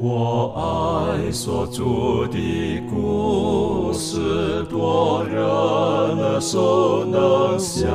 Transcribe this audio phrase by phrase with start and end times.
[0.00, 5.42] 我爱所住的故事，多人
[6.16, 7.90] 能所能想，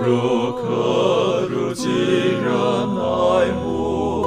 [0.00, 2.46] 如可如今人
[2.96, 4.24] 爱慕，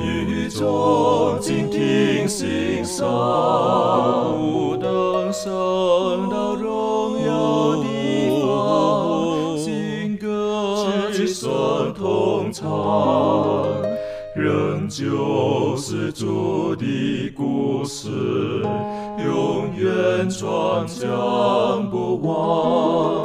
[0.00, 3.04] 语中静听心声，
[20.38, 23.24] 转将不忘。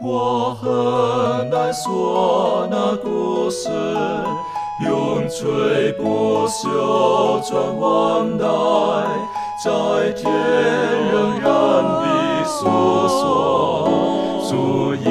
[0.00, 3.68] 我很难说那故事，
[4.86, 8.46] 永垂不朽传万代，
[9.64, 10.32] 在天
[11.10, 11.50] 仍然
[11.82, 12.56] 的诉
[13.08, 13.18] 说
[14.48, 15.10] 主耶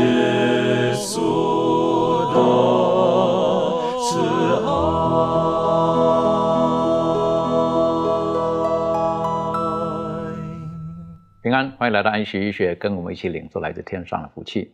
[11.58, 14.72] 欢迎来到安息医学，跟我们一起领受来自天上的福气。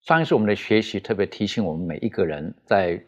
[0.00, 2.98] 上一次我们的学习特别提醒我们每一个人，在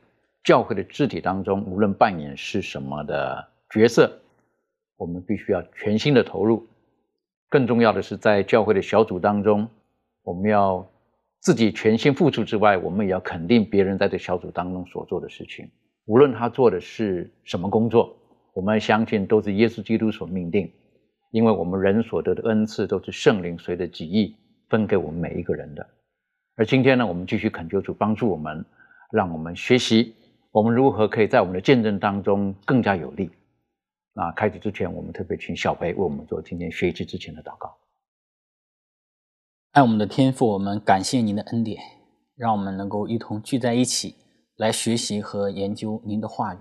[0.44, 4.20] 教会的肢体当中，无论扮演是什么的角色，
[4.98, 6.66] 我们必须要全心的投入。
[7.48, 9.66] 更重要的是，在教会的小组当中，
[10.22, 10.86] 我们要
[11.40, 15.70] 自己全心付出之外，我们也要肯定别人在这小组当中所做的事情，
[16.04, 18.14] 无论他做的是什么工作，
[18.52, 20.70] 我们相信都是耶稣基督所命定。
[21.30, 24.36] 因为我们人所得的恩赐都是圣灵随着己意
[24.68, 25.86] 分给我们每一个人的。
[26.56, 28.64] 而今天呢，我们继续恳求主帮助我们，
[29.12, 30.14] 让我们学习
[30.50, 33.30] 我们如何可以在我们的见证当中更加有力。
[34.12, 37.76] 那开始之前，我们特别请小培为我们做今天学习之前的祷告。
[39.70, 41.80] 爱我们的天父，我们感谢您的恩典，
[42.36, 44.16] 让我们能够一同聚在一起
[44.56, 46.58] 来学习和研究您的话语，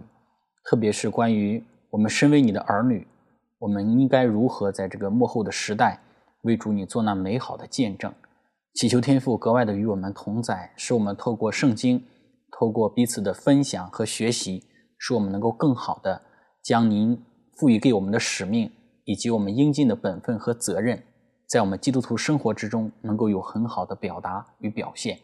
[0.64, 3.08] 特别是关于我们身为你的儿女。
[3.60, 6.00] 我们应该如何在这个幕后的时代
[6.44, 8.14] 为主你做那美好的见证？
[8.74, 12.06] 祈求天父格外的与我们同在，使我们透过圣经，
[12.52, 14.64] 透过彼此的分享和学习，
[14.98, 16.22] 使我们能够更好的
[16.64, 17.22] 将您
[17.58, 18.72] 赋予给我们的使命
[19.04, 21.04] 以及我们应尽的本分和责任，
[21.46, 25.20] 在我们基督徒生活之中能够有很好的表达与表现。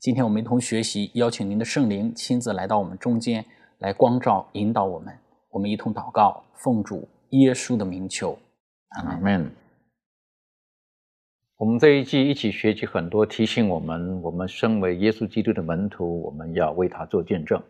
[0.00, 3.44] 今天我们一同学习，邀请您的圣灵亲自来到我们中间，
[3.80, 5.14] 来光照引导我们。
[5.50, 7.06] 我们一同祷告，奉主。
[7.40, 8.38] 耶稣的名求，
[8.90, 9.50] 阿门。
[11.56, 17.60] 我们这一季一起学习很多，提醒我们：我们身为耶稣基督的门徒，我们要为他做见证。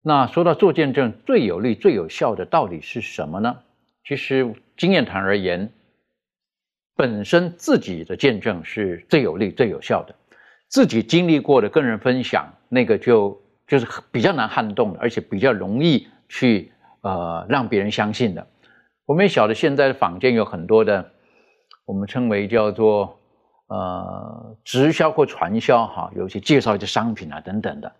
[0.00, 3.58] 那说到做见证，最有力、最有效的到底是什么呢？
[4.04, 5.72] 其实经验谈而言，
[6.94, 10.14] 本身自己的见证是最有力、最有效的。
[10.68, 16.71] 自己经历过的，跟人分享，那个就就是比较难撼动，而且比较容易去
[17.02, 18.46] 呃让别人相信的。
[19.04, 21.10] 我们也晓得，现在的坊间有很多的，
[21.84, 23.18] 我们称为叫做
[23.66, 27.92] 呃直销或传销哈，有一些介绍一些商品啊等等的。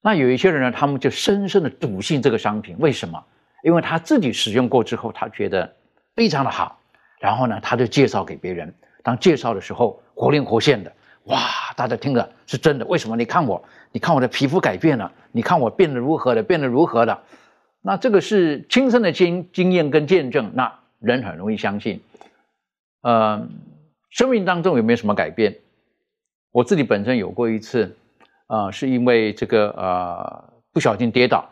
[0.00, 3.22] 那有一些人呢，他们就深深的笃信这个商品，为什么？
[3.64, 5.74] 因为他自己使用过之后，他觉得
[6.14, 6.78] 非常的好，
[7.18, 8.72] 然后呢，他就介绍给别人。
[9.02, 10.92] 当介绍的时候，活灵活现的，
[11.24, 11.40] 哇，
[11.74, 12.86] 大家听的是真的。
[12.86, 13.16] 为什么？
[13.16, 17.18] 你看我，你看我的皮肤改变了，你看我变得如何的，变得如何的。
[17.86, 22.00] 那这个是亲身的经经验跟见证，那人很容易相信。
[23.02, 23.46] 呃，
[24.10, 25.56] 生命当中有没有什么改变？
[26.50, 27.96] 我自己本身有过一次，
[28.48, 31.48] 啊，是因为这个呃不小心跌倒，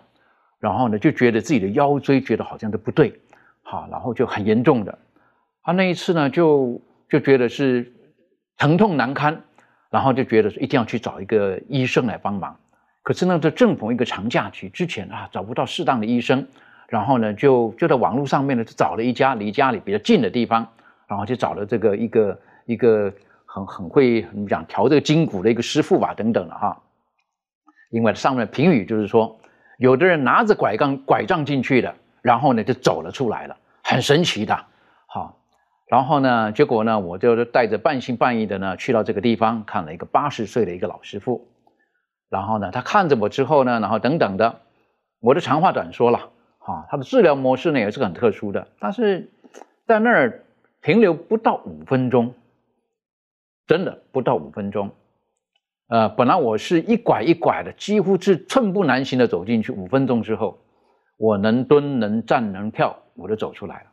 [0.58, 3.16] 然后呢就觉得自己的腰椎觉得好像都不对，
[3.62, 4.98] 好，然后就很严重的。
[5.60, 7.92] 啊，那一次呢就就觉得是
[8.56, 9.40] 疼痛难堪，
[9.88, 12.58] 然后就觉得一定要去找一个医生来帮忙。
[13.04, 16.48] 可是呢，在正逢一个长假期之前啊，找不到适当的医生，
[16.88, 20.66] 然后呢，就就在网络上面呢，就找了一家离家里比较近的地方，
[21.06, 23.12] 然后就找了这个一个一个
[23.44, 26.80] 很很会怎么讲调这个筋骨的一个师傅吧，等等的哈。
[27.90, 29.38] 因为上面评语就是说，
[29.76, 34.64] 有的人拿着拐杖拐杖进去的，然后呢就走了出来了，很神奇的，
[35.04, 35.38] 好。
[35.88, 41.46] 然后呢，结果呢，我就带着半信半疑的呢，去到这个地方看了一个八十岁的一个老师傅。
[42.34, 44.60] 然后呢，他看着我之后呢，然后等等的，
[45.20, 49.30] 我的长话短说了，哈，他的治疗模式呢也是很特殊的，但是
[49.86, 50.44] 在那儿
[50.82, 52.34] 停留不到五分钟，
[53.68, 54.90] 真的不到五分钟，
[55.86, 60.58] 呃，本来我是一拐一拐的，几乎是寸步难行的走进去，五分钟之后，
[61.16, 63.86] 我能蹲能站能跳，我就走出来了。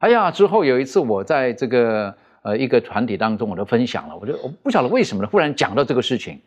[0.00, 6.42] 哎呀，之后有一次我在这个呃一个团体当中，我都分享了，我就我不晓得为什么呢，忽然讲到这个事情。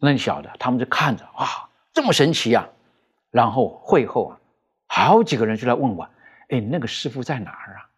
[0.00, 2.68] 嫩小的，他们就看着，哇，这么神奇啊！
[3.30, 4.38] 然后会后啊，
[4.86, 6.08] 好几个人就来问我，
[6.48, 7.88] 哎，那个师傅在哪儿啊？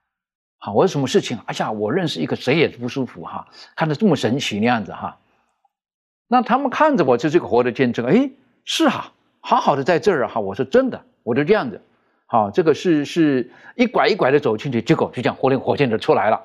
[0.59, 1.39] 好，我有什么事情？
[1.47, 5.19] 哎呀，我认识一个谁也不舒服哈，看着这么神奇那样子哈。
[6.29, 8.31] 那他们看着我就是一个活的见证，哎，
[8.65, 10.41] 是哈，好好的在这儿哈。
[10.41, 11.83] 我说真的，我就这样子，
[12.27, 16.41] 好，这个是是一拐一拐的走进去，结果就这样活灵活现的出来了。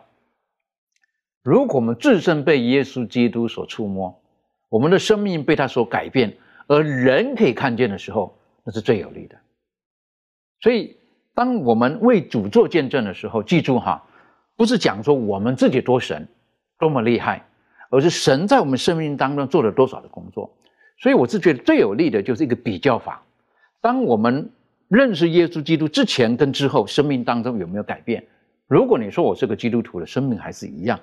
[1.42, 4.22] 如果我们自身被耶稣基督所触摸，
[4.72, 6.34] 我们的生命被他所改变，
[6.68, 8.34] 而人可以看见的时候，
[8.64, 9.36] 那是最有利的。
[10.62, 10.96] 所以，
[11.36, 14.02] 当我们为主做见证的时候，记住哈。
[14.56, 16.26] 不是讲说我们自己多神，
[16.80, 17.44] 多么厉害，
[17.90, 20.56] 而是神在我们生命当中做了多少的工作。
[21.00, 23.24] 所以我是觉得最有利的就是一个比较法。
[23.82, 24.52] 当我们
[24.88, 28.24] 认识耶稣基督之前跟之后，生命当中有没有改变？
[28.68, 31.00] 如果你说我是个基督徒的生命还是一样，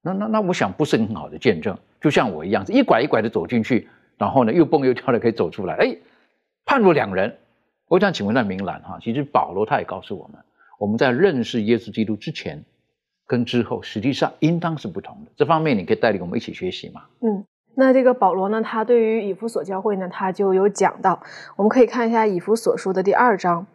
[0.00, 1.76] 那那那我想不是很好的见证。
[2.02, 3.88] 就像我一样，一拐一拐的走进去，
[4.18, 5.74] 然后呢又蹦又跳的可以走出来。
[5.76, 5.96] 哎，
[6.66, 7.38] 判若两人。
[7.88, 10.38] 我想请问那明兰哈，其实保罗他也告诉我们，
[10.78, 12.62] 我们在认识耶稣基督之前。
[13.24, 17.02] 跟之后实际上应当是不同的，这方面你可以带领我们一起学习吗？
[17.20, 21.22] 嗯，那这个保罗呢，他对于以弗所教会呢，他就有讲到，
[21.56, 23.66] 我们可以看一下以弗所书的第二章，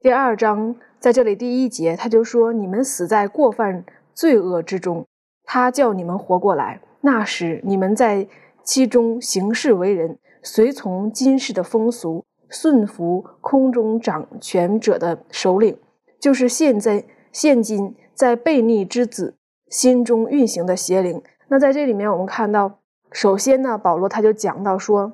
[0.00, 5.06] 第二章在这里第一节，他就说：“你们死在过犯罪恶之中，
[5.44, 6.80] 他叫你们活过来。
[7.00, 8.28] 那时你们在
[8.62, 15.76] 其中行事为人，随从今世的风俗，顺服空中掌权者的首领，
[16.18, 19.36] 就是现在现今。”在悖逆之子
[19.70, 21.22] 心中运行的邪灵。
[21.48, 22.80] 那在这里面，我们看到，
[23.12, 25.12] 首先呢，保罗他就讲到说，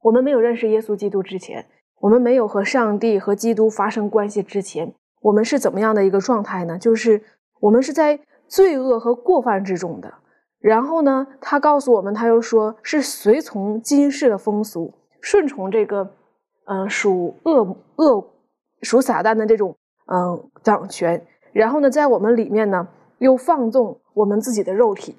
[0.00, 1.66] 我们没有认识耶稣基督之前，
[2.00, 6.78] 我们没有和上帝和基督发生关系之前，我们是怎么样的一个状态呢？
[6.78, 7.22] 就是
[7.60, 10.14] 我们是在罪恶和过犯之中的。
[10.60, 16.10] 然后呢，他告诉我们，他又说是随从今世的风俗，顺从这个，
[16.64, 18.26] 嗯，属恶恶
[18.82, 19.76] 属撒旦的这种，
[20.06, 21.24] 嗯，掌权。
[21.52, 22.88] 然后呢，在我们里面呢，
[23.18, 25.16] 又放纵我们自己的肉体，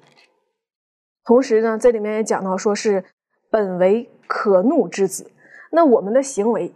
[1.24, 3.04] 同时呢，这里面也讲到说是
[3.50, 5.30] 本为可怒之子。
[5.70, 6.72] 那我们的行为，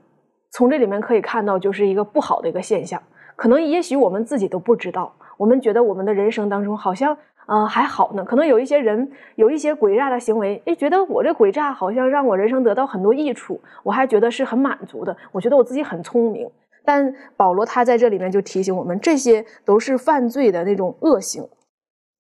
[0.51, 3.03] 从这里面可以看到，就是一个不好的一个现象。
[3.37, 7.17] 可能也许我们自己都不知道，我们觉得我们的人生当中好像
[7.47, 8.25] 嗯还好呢。
[8.25, 15.17] 可能有一些人有一些诡诈的行为，哎，觉得我这诡诈好像让我人生得到很多益处，我还觉得是很满足的。
[15.33, 16.49] 我觉得我自己很聪明。
[16.85, 21.49] 但保罗他在这里面就提醒我们，这些都是犯罪的那种恶行。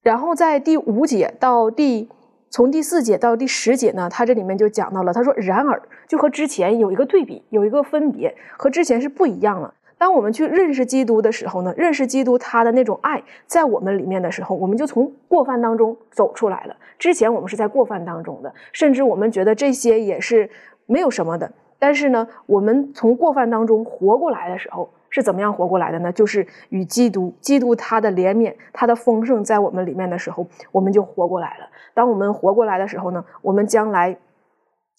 [0.02, 2.08] 然后在第五节到第
[2.50, 9.72] 从第四节到第十节呢，他这里面就讲到了，他说：“然而，就和之前有一个对比，有一个分别，和之前是不一样了。
[10.02, 16.74] 当我们去认识基督的时候呢，认识基督他的那种爱在我们里面的时候，我们就从过犯当中走出来了。
[16.98, 20.50] 之前我们是在过犯当中的，甚至我们觉得这些也是
[20.86, 26.10] 没有什么的。”但是呢，我们从过犯当中活过来的时候是怎么样活过来的呢？
[26.10, 31.66] 就是与基督、基督他的怜悯、他的丰盛在我们里面的时候，我们就活过来了。
[31.94, 34.16] 当我们活过来的时候呢，我们将来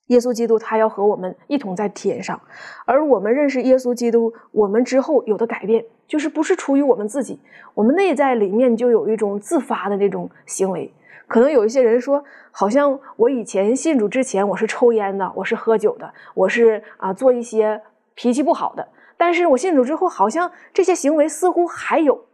[0.08, 2.40] 耶稣基督他要和我们一同在天上。
[2.86, 7.40] 而我们认识耶稣基督，我们之后有的改变，就是不是出于我们自己，
[7.74, 10.94] 我们内在里面就有一种自发的那种行为。
[11.26, 17.82] 可能有一些人说，好像我以前信主之前，我是抽烟的，我是喝酒的，我是啊做一些
[18.14, 18.88] 脾气不好的。
[19.16, 22.26] 但是我信主之后，好像这些行为似乎还有。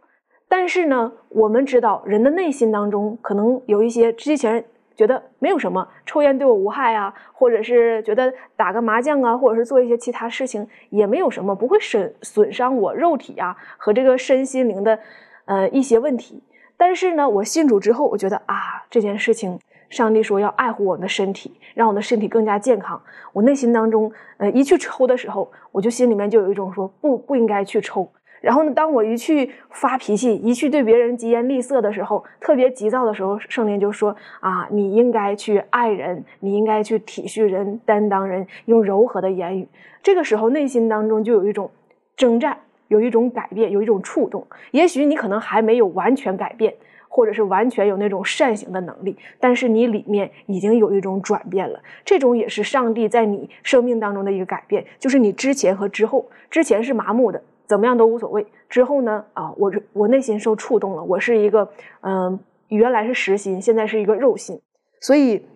[0.48, 4.64] 但是呢，我们知道人的内心当中可能有一些之前
[5.00, 14.98] 觉得没有什么，抽烟对我无害啊，或者是觉得打个麻将啊，或者是做一些其他事情也没有什么，不会损损伤我肉体啊和这个身心灵的
[15.46, 16.42] 呃一些问题。
[16.76, 23.02] 但是呢，我信主之后，我觉得啊，这件事情，上帝说要爱护我们的身体，让我们的身体更加健康。
[23.32, 28.06] 我内心当中，呃，一去抽的时候，我就心里面就有一种说不不应该去抽。
[28.40, 39.68] 然后呢，当我一去发脾气，一去对别人疾言厉色的时候，特别急躁的时候，圣灵就说啊，你应该去爱人，你应该去体恤人、担当人，用柔和的言语。
[40.02, 41.70] 这个时候，内心当中就有一种
[42.16, 42.58] 征战。
[42.88, 44.44] 有一种改变，有一种触动。
[44.72, 46.74] 也许你可能还没有完全改变，
[47.08, 51.80] 或者是完全有那种善行的能力，但是你里面已经有一种转变了。
[52.04, 58.44] 这种也是上帝在你生命当中的一个改变，就是你之前和之后，之前是麻木的，怎么样都无所谓。
[58.68, 61.68] 之后呢，啊，我我内心受触动了，我是一个，
[62.00, 62.36] 嗯，
[62.66, 64.60] 原来是实心，现在是一个肉心。
[65.00, 65.46] 所以，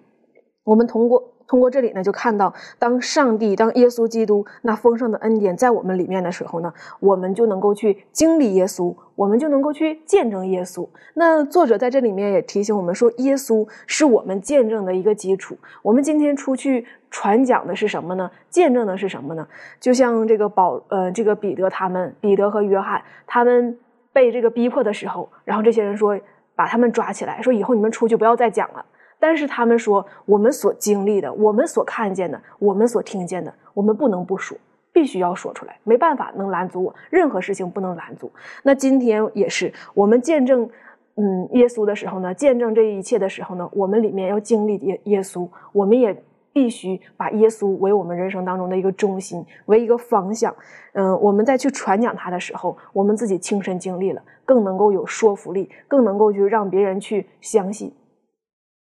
[0.63, 10.89] 我们通过通过这里呢，就看到当上帝、当耶稣基督那丰盛的恩典在我们里面的时候呢，我们就能够去经历耶稣，我们就能够去见证耶稣。
[11.15, 15.57] 那作者在这里面也提醒我们说，耶稣是我们见证的一个基础。
[15.83, 18.31] 我们今天出去传讲的是什么呢？
[18.49, 19.47] 见证的是什么呢？
[19.79, 23.79] 就像这个保呃，这个彼得他们，彼得和约翰他们
[24.13, 26.19] 被这个逼迫的时候，然后这些人说
[26.57, 28.85] 把他们抓起来，说以后你们出去不要再讲了。
[29.27, 34.55] 但是他们说，我们所经历的，我们所看见的，我们所听见的，我们不能不说，
[34.93, 38.31] 必须要说出来，没办法能拦阻我，任何事情不能拦阻。
[38.63, 40.69] 那今天也是，我们见证，
[41.15, 46.15] 嗯，耶稣的时候呢，见证这一切的时候呢，我们里面要经历耶耶稣，我们也
[46.53, 50.55] 必须把耶稣为我们人生当中的一个中心，为一个方向。
[50.93, 57.91] 嗯，我们再去传讲他的时候，我们自己亲身经历了，更能够有说服力，更能够去让别人去相信。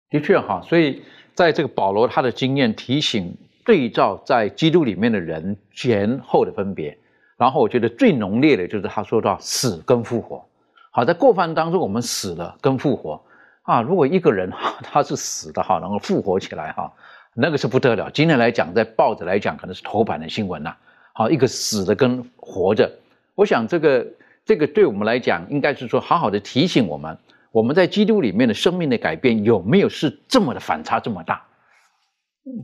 [0.10, 1.02] 的确哈，所以
[1.34, 3.36] 在这个保罗他的经验提醒
[3.66, 6.98] 对照在基督里面的人前后的分别，
[7.38, 10.46] 然后我觉得最浓烈的就是他说到死跟复活。
[10.92, 13.22] 好，在过犯当中我们死了跟复活
[13.64, 16.94] 啊，如果一个人哈他是死的哈，然后复活起来哈，
[17.34, 18.10] 那个是不得了。
[18.14, 20.74] 今天来讲，在报纸来讲可能是头版的新闻呐。
[21.12, 22.90] 好，一个死的跟活着，
[23.34, 24.08] 我想这个
[24.46, 27.18] 这个对我们来讲，应该是说好好的提醒我们。
[27.56, 31.42] 我们在基督里面的生命的改变有没有是这么的反差这么大？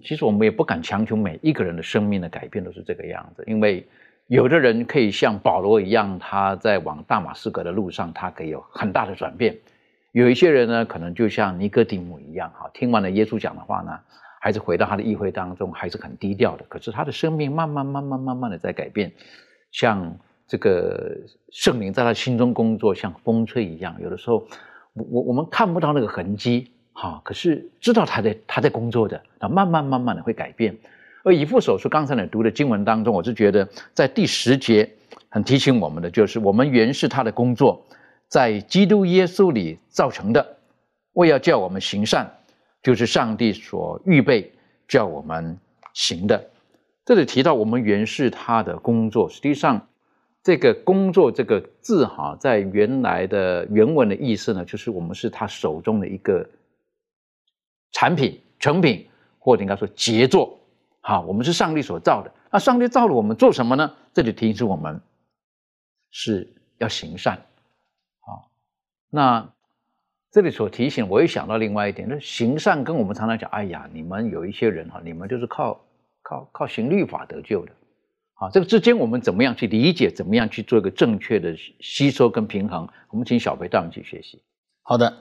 [0.03, 3.87] 其实我们也不敢强求每一个人的生命的改变都是这个样子，因为
[4.27, 9.55] 有的人可以像保罗一样，他在往大马士革的路上，他可以有很大的转变；
[10.11, 13.97] 有一些人呢，可能就像尼哥底母一样，哈，听完了耶稣讲的话呢，
[14.41, 16.65] 还是回到他的议会当中，还是很低调的。
[16.67, 19.09] 可是他的生命慢慢、慢慢、慢慢的在改变，
[19.71, 20.17] 像
[20.49, 21.15] 这个
[21.49, 24.45] 圣灵在他心中工作，像风吹一样，有的时候。
[24.93, 30.77] 我我我们看不到那个痕迹，哈，可是知道他在他在工作的，那慢慢慢慢的会改变。
[31.23, 34.89] 而以父所说，刚才你读的经文当中，我是觉得在第十节
[35.29, 37.85] 很提醒我们的，就是我们原是他的工作，
[38.27, 40.57] 在基督耶稣里造成的，
[41.13, 42.29] 为要叫我们行善，
[42.83, 44.51] 就是上帝所预备
[44.87, 45.57] 叫我们
[45.93, 46.49] 行的。
[47.05, 49.87] 这里提到我们原是他的工作，实际上。
[50.43, 56.47] 这个工作这个字哈，在原来的原文的意思呢，就是我们是他手中的一个
[57.91, 59.07] 产品成品，
[59.37, 60.57] 或者应该说杰作。
[61.01, 62.31] 好，我们是上帝所造的。
[62.51, 63.95] 那上帝造了我们做什么呢？
[64.13, 64.99] 这里提示我们
[66.09, 66.47] 是
[66.79, 67.39] 要行善。
[68.19, 68.51] 好，
[69.09, 69.47] 那
[70.31, 75.79] 这里所提醒，我又想到另外一点，那行善跟我们常常讲，哎呀，你们有一些人哈，你们就是靠
[76.23, 77.71] 靠靠行律法得救的。
[78.41, 80.09] 啊，这个之间我们怎么样去理解？
[80.09, 82.89] 怎么样去做一个正确的吸收跟平衡？
[83.11, 84.41] 我们请小培带我们去学习。
[84.81, 85.13] 好的，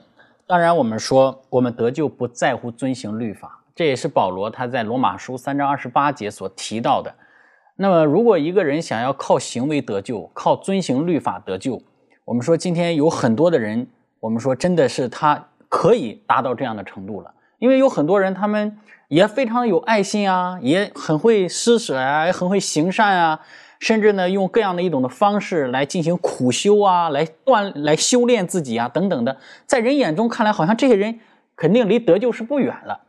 [0.47, 7.13] 当然我们说我们得救不在乎遵行律法，这也是保罗他在罗马书三章二十八节所提到的。
[7.75, 11.79] 那么，如果一个人想要靠行为得救，靠遵行律法得救，
[12.25, 13.85] 我们说今天有很多的人，
[14.19, 18.79] 我们说真的是他可以达到这样的程度了，因为有很多人他们。
[19.11, 23.41] 也非常有爱心啊，也很会施舍啊，也很会行善啊，
[23.77, 31.19] 甚至呢用各样的一种的方式来进行苦修啊，来锻来修炼自己啊，等等的，在人眼中看来，好像这些人
[31.57, 33.01] 肯定离得救是不远了。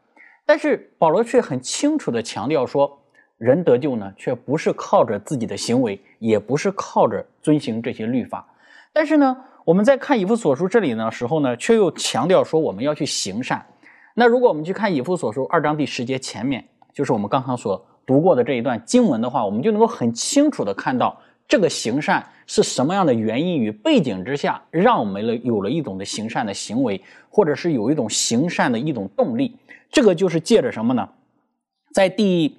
[0.45, 2.99] 但是保罗却很清楚的强调说，
[3.39, 8.45] 人得救呢，却不是靠着自己的行为，也不是靠着遵行这些律法。
[8.93, 13.65] 但是呢，我们在看以弗所书这里呢时候呢，却又强调说我们要去行善。
[14.15, 29.57] 那如果我们去看以弗所书二章第十节前面，就是我们刚刚所读过的这一段经文的话，我们就能够很清楚的看到这个行善是什么样的原因与背景之下，让我们了有了一种的行善的行为，或者是有一种行善的一种动力。
[29.91, 31.09] 这个就是借着什么呢？
[31.95, 32.59] 在第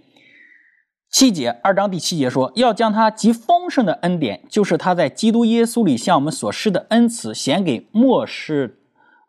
[1.11, 8.79] 七节二章第七节说，要将他极丰盛的恩典，就是他在基督耶稣里向我们所施的恩慈，显给末世。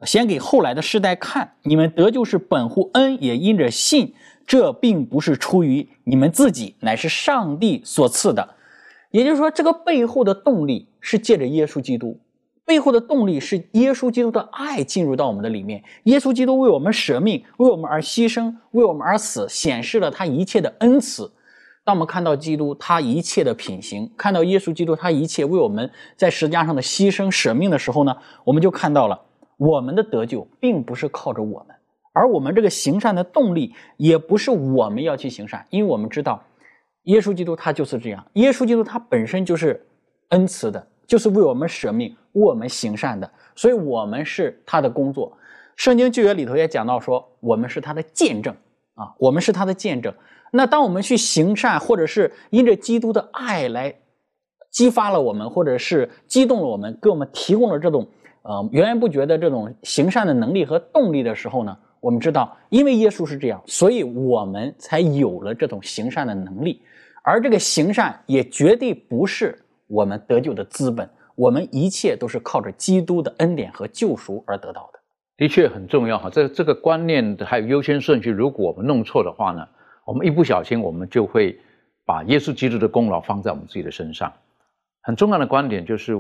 [0.05, 4.15] 先给后来的世代看，你们得救是本乎恩，也因着信。
[4.47, 8.57] 这并不是出于你们自己，乃是上帝所赐的。
[9.11, 12.21] 也就是说，这个背后的动力是借着耶稣基督，
[12.67, 15.83] 背后的动力是耶稣基督的爱进入到我们的里面。
[16.03, 21.33] 耶稣基督为我们舍命，为我们而牺牲，为我们而死，显示了他一切的恩慈。
[21.83, 29.19] 当我们看到基督他一切的品行，看到耶稣基督他一切为我们在十字架上的牺牲舍命的时候呢，我们就看到了。
[29.65, 31.75] 我们的得救并不是靠着我们，
[32.13, 36.43] 而我们这个行善的动力也不是我们要去行善，因为我们知道，
[37.05, 39.83] 耶稣基督他就是这样，耶稣基督他本身就是
[40.31, 45.37] 恩慈的，就是为我们舍命、为我们行善的，所以我们是他的工作。
[45.77, 48.55] 圣经旧约里头也讲到说，我们是他的见证，
[48.95, 50.13] 啊，我们是他的见证。
[50.53, 53.93] 那当我们去行善，或者是因着基督的爱来
[54.71, 58.07] 激发了我们，或者是激动了我们，给我们提供了这种
[58.45, 66.81] 呃源源不绝的这种行善的能力和动力的时候呢，我们知道，因为耶稣是这样，所以我们才有了这种行善的能力。
[67.23, 75.01] 而这个行善也绝对不是我们得救的资本，我们一切都是靠着基督的恩典和救赎而得到的。
[75.37, 79.67] 的确很重要哈，这这个观念还有优先顺序，如果我们弄错的话呢？
[80.07, 81.59] 我们一不小心，我们就会
[82.05, 84.31] 把耶稣基督的功劳放在我们自己的身上。
[85.01, 86.15] 很重要的观点就是，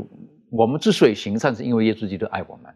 [0.56, 2.72] 我们之所以行善，是因为耶稣基督爱我们。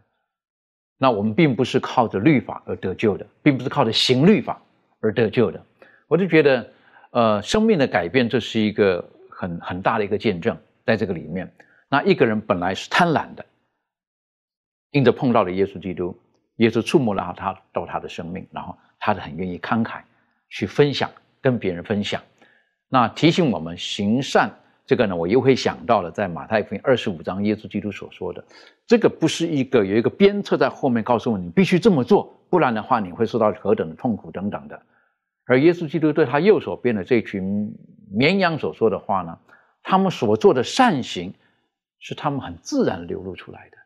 [0.97, 4.61] 那我们并不是靠着律法而得救的，并不是靠着行律法
[4.99, 5.63] 而得救的。
[6.07, 6.69] 我就觉得，
[7.11, 11.49] 呃，生命的改变，这是一个很很大的一个见证，在这个里面。
[11.87, 13.45] 那一个人本来是贪婪的，
[14.91, 16.19] 因着碰到了耶稣基督，
[16.57, 20.01] 耶稣触摸了他到他的生命，然后他很愿意慷慨。
[20.51, 22.19] 去分享，跟别人分享，
[22.87, 24.51] 那提醒我们行善
[24.89, 28.43] 这个呢，我又会想到了，在马太福音二十五章，耶稣基督所说的，
[28.87, 34.81] 这个不是一个有一个鞭策在后面告诉我你必须这么做，不然的话你会受到何等的痛苦等等的。
[35.45, 37.71] 而耶稣基督对他右手边的这群
[38.09, 39.37] 绵羊所说的话呢，
[39.83, 41.35] 他们所做的善行
[41.99, 43.77] 是他们很自然流露出来的，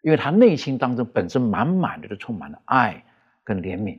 [0.00, 3.04] 因为他内心当中本身满满的就充满了爱
[3.44, 3.98] 跟怜悯。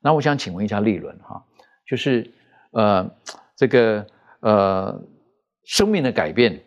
[0.00, 1.44] 那我想请问一下立伦哈。
[1.86, 2.32] 就是，
[2.70, 3.10] 呃，
[3.54, 4.06] 这个
[4.40, 5.02] 呃，
[5.64, 6.60] 生命的改变，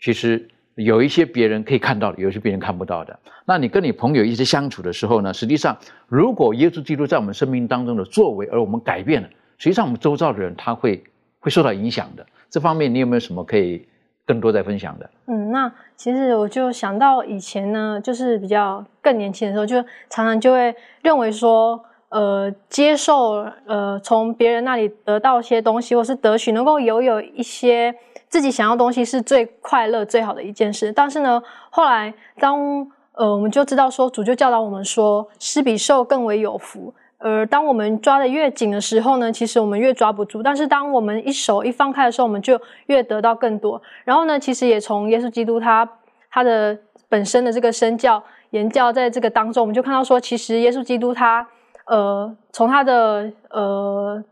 [0.00, 3.18] 其实有一些别人可以看到的，有一些别人看不到的。
[3.46, 5.76] 那你跟你朋友一直相处的时候呢，实际上，
[6.08, 9.28] 如果耶稣基督在我们生命当中的作为，而我们改变了，
[9.58, 11.02] 实际上我们周遭的人他会
[11.38, 12.26] 会受到影响的。
[12.48, 13.86] 这方面你有没有什么可以
[14.26, 15.10] 更多再分享的？
[15.26, 21.84] 嗯，那其实我就想到以前呢，就是比较更年轻的时候，就常常就会认为说。
[22.10, 27.94] 呃，接受呃，从别人那里得到一些东西，或是得取，能够拥有一些
[28.28, 30.92] 自己想要东西，是最快乐、最好的一件事。
[30.92, 31.40] 但是呢，
[31.70, 36.92] 后来当呃，我们就知道说，主就教导我们说，施比受更为有福。
[37.18, 40.42] 而当我们抓的越紧的时候呢，其实我们越抓不住。
[40.42, 43.80] 但是当我们一手一放开的时候，我们就越得到更多。
[44.04, 45.88] 然后呢，其实也从耶稣基督他
[46.28, 46.76] 他的
[47.08, 51.46] 本身的这个身教言教，在这个当中，我们就看到说，其实耶稣基督他。
[51.90, 54.22] 呃，从他的呃，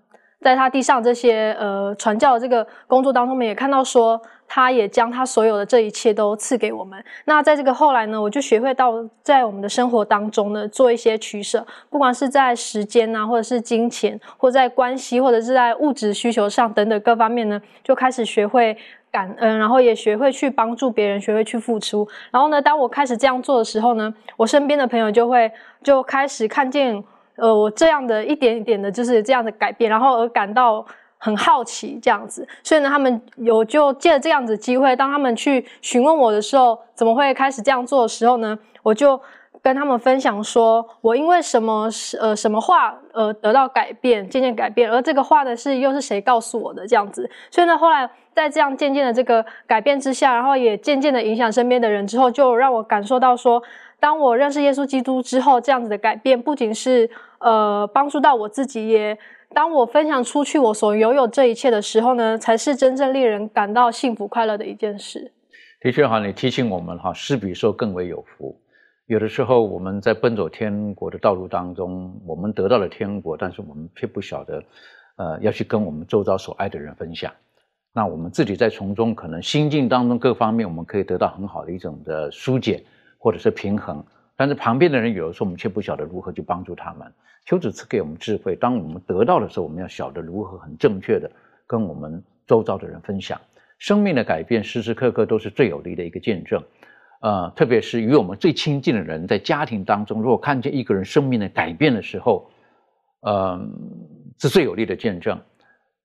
[0.40, 7.05] 在他地上这些呃传教的这个工作当中，我们也看到说，他也将他所有的这一切都赐给我们。
[7.25, 8.94] 那在这个后来呢，我就学会到
[9.25, 18.77] 在我们的生活当中呢，做一些取舍，不管是在时间呐，或者是金钱，或在关系，或者是在物质需求上等等各方面呢，就开始学会
[19.11, 22.07] 感恩，然后也学会去帮助别人，学会去付出。
[22.31, 25.51] 然后呢，当我开始这样做的时候呢，我身边的朋友就会
[25.83, 27.03] 就开始看见。
[27.38, 30.85] 呃，我这样的一点一点的，就是这样的改变，然后而感到
[31.16, 39.20] 很好奇这样子，所以呢，他们有就借着这样子机会，当他们去询问我的时候，怎么会开始这样做的时候呢，我就
[39.61, 41.88] 跟他们分享说，我因为什么
[42.20, 53.61] 呃什么话呃得到改变，渐渐改变，而这个话呢是又是谁告诉我的这样子，所以呢，后来在这样渐渐的这个改变之下，然后也渐渐的影响身边的人之后，就让我感受到说，
[53.98, 57.11] 当我认识耶稣基督之后，这样子的改变不仅是。
[57.40, 59.18] 呃，帮助到我自己也。
[59.55, 65.33] 当我分享出去我所拥有这一切的时候呢，才是真正令人感到幸福快乐的一件事。
[65.81, 68.61] 的确哈，你提醒我们哈，施比受更为有福。
[69.07, 74.62] 有的时候我们在奔走天国的道路当中，我们得到了天国，但是我们却不晓得，
[75.16, 77.33] 呃，要去跟我们周遭所爱的人分享。
[77.94, 82.85] 那我们自己在从中可能心境当中各方面，我们可以得到很好的一种的疏解
[83.16, 84.05] 或者是平衡。
[84.38, 87.12] 但是旁边的人有的时候我们却不晓得如何去帮助他们。
[87.44, 91.29] 求主赐给我们智慧，当我们得到的时候，我们要晓得如何很正确的
[91.66, 93.40] 跟我们周遭的人分享。
[93.79, 96.62] 生命的改变时时刻刻都是最有力的一个见证。
[97.20, 102.48] 呃，特别是与我们最亲近的人，在家庭当中，如果看见一个人生命的改变的时候，
[103.22, 103.59] 呃，
[104.38, 105.40] 是最有力的见证。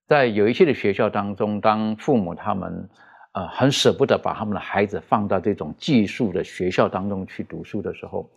[0.08, 2.90] 在有一些的学校当中，当父母他们
[3.34, 8.30] 呃很舍不得把他们的孩子放到这种寄宿的学校当中去读书的时候，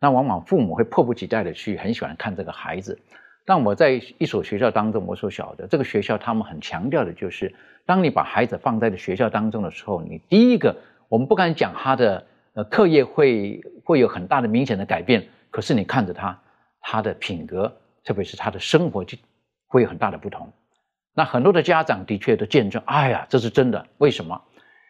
[0.00, 2.98] 那往往父母会迫不及待的去很喜欢看这个孩子。
[3.46, 10.74] 但我在一所学校当中，我所晓得这个学校他们很强调的就是，当你把孩子放在了学校当中的时候，你第一个
[11.08, 16.40] 我们不敢讲他的呃课业会会有很大的明显的改变，可是你看着他
[16.80, 17.70] 他的品格，
[18.02, 19.18] 特别是他的生活就
[19.66, 20.50] 会有很大的不同。
[21.14, 23.86] 那很多的家长的确都见证，哎呀，这是真的。
[23.98, 24.42] 为什么？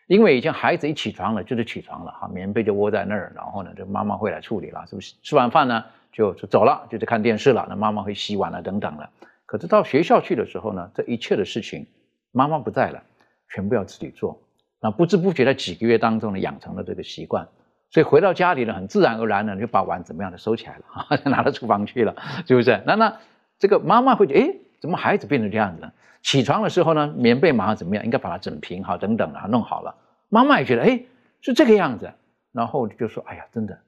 [0.06, 5.14] 因为以前孩子一起床了就是起床了，哈，棉被就窝在那儿，然后呢，这妈妈会来处理了，是不是？
[5.22, 7.66] 吃完饭呢，就就走了，就去看电视了。
[7.68, 9.10] 那妈妈会洗碗了等等了。
[9.46, 11.86] 可是到学校去的时候呢，这一切的事情
[12.32, 13.02] 妈妈不在了，
[13.50, 14.40] 全部要自己做。
[14.80, 17.48] 那不知不觉在几个月当中呢，养成了这个习惯。
[17.90, 22.82] 所以回到家里呢，很自然而然的就把碗怎么样的收起来了啊， 拿到厨房去了，是不是？
[22.86, 23.18] 那那
[23.58, 24.54] 这个妈妈会觉得，哎，
[24.84, 25.94] 怎么孩子变成这样子了？
[26.20, 28.04] 起床的时候呢，棉被马上怎么样？
[28.04, 29.94] 应该把它整平好，等等啊，弄好了。
[30.28, 31.02] 妈妈也觉得，哎，
[31.40, 32.12] 是这个样子。
[32.52, 33.78] 然后就说，哎呀，真的，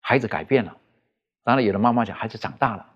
[0.00, 0.74] 孩子改变了。
[1.44, 2.86] 当然，有的妈妈讲，孩子长大了，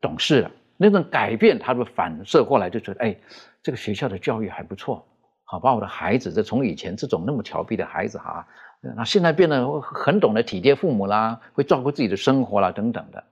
[0.00, 0.50] 懂事了。
[0.76, 3.16] 那种改变，他的反射过来就觉得，哎，
[3.60, 5.04] 这个学校的教育还不错，
[5.42, 8.46] 好，把我的孩子，这从以前这种那么调皮的孩子哈，
[8.94, 13.24] 那现在变得很懂得体贴父母啦，会照顾自己的生活啦，等等的。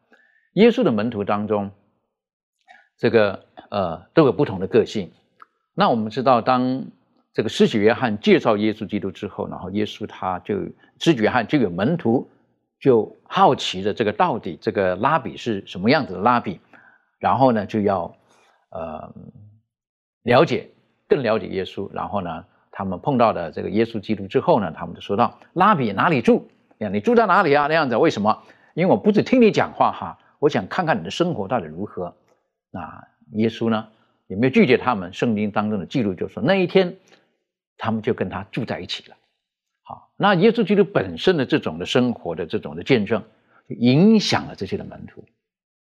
[0.55, 1.71] 耶稣的门徒当中，
[2.99, 5.11] 这个呃都有不同的个性。
[5.75, 6.87] 那我们知道，当
[7.35, 10.57] 这个施洗约翰介绍耶稣基督之后，然后耶稣他就
[10.99, 12.27] 施洗约翰就有门徒
[12.81, 16.61] 就好奇的这个到底这个拉比是什么样子的拉比。
[17.19, 18.15] 然后呢，就要
[18.71, 19.13] 呃
[20.23, 20.69] 了解，
[21.09, 21.91] 更了解耶稣。
[21.93, 26.49] 然后呢，他们碰到的这个耶稣基督之后呢，他们就说到：“拉比哪里住？
[26.79, 27.67] 呀，你住在哪里啊？
[27.69, 28.43] 那样子为什么？
[28.75, 32.15] 因为我不止听你讲话哈，我想看看你的生活到底如何。”
[32.77, 33.09] 那
[33.39, 33.89] 耶稣呢，
[34.27, 35.11] 也没有拒绝他们？
[35.15, 36.95] 圣经当中的记录就说，那一天
[37.79, 39.17] 他们就跟他住在一起了。
[39.83, 43.23] 好，那耶稣基督本身的这种的生活的这种的见证，
[43.69, 45.25] 影响了这些的门徒。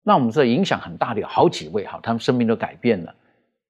[0.03, 3.15] 那我们这影响很大的有好几位哈，他们生命都改变了。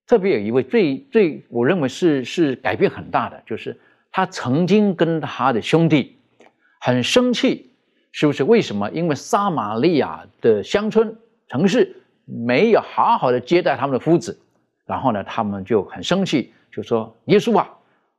[0.08, 3.80] 特别有一位最最，我认为是是改变很大的，就是
[4.12, 6.18] 他曾经跟他的兄弟
[6.80, 7.72] 很生气，
[8.12, 8.44] 是不是？
[8.44, 8.90] 为什么？
[8.92, 11.16] 因为撒玛利亚的乡村
[11.48, 12.01] 城市
[12.46, 14.40] 没有好好的接待他们的夫子，
[14.86, 17.70] 然后呢，他们就很生气，就说：“耶稣啊，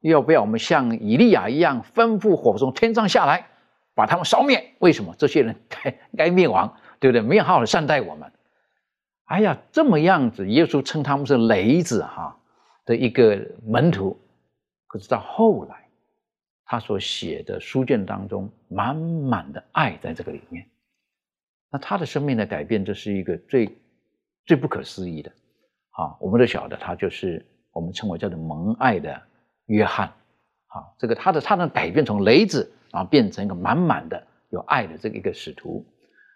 [0.01, 3.47] 要不要我们像以利亚一样，吩咐火从天上下来，
[3.95, 4.75] 把他们烧灭？
[4.81, 7.21] 为什么这些人该 该灭亡？”对不对？
[7.21, 8.31] 没有好好的善待我们，
[9.25, 12.39] 哎呀，这么样子，耶稣称他们是雷子哈
[12.87, 14.17] 的一个门徒。
[14.87, 15.89] 可是到后来，
[16.65, 20.65] 他所写的书卷当中，满满的爱在这个里面。
[21.73, 23.77] 那他的生命的改变，这是一个最
[24.47, 25.31] 最不可思议的
[25.93, 26.17] 啊！
[26.21, 29.21] 我们都晓得，他就是我们称为叫做蒙爱的
[29.67, 30.09] 约翰。
[30.69, 35.85] 啊，这个他的他的改变，从雷子啊变成一个满满的有爱的这个一个使徒。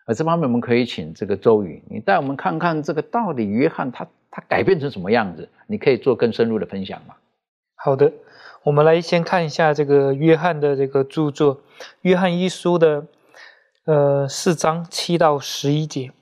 [0.07, 5.49] 而这方面，我们可以请这个周宇，你带我们看看这个到底约翰他他改变成什么样子？
[5.67, 7.15] 你可以做更深入的分享吗？
[7.77, 8.13] 好的，
[8.63, 11.57] 我们来先看一下这个约翰的这个著作
[12.03, 13.07] 《约翰一书》的
[13.87, 16.13] 呃四章七到十一节。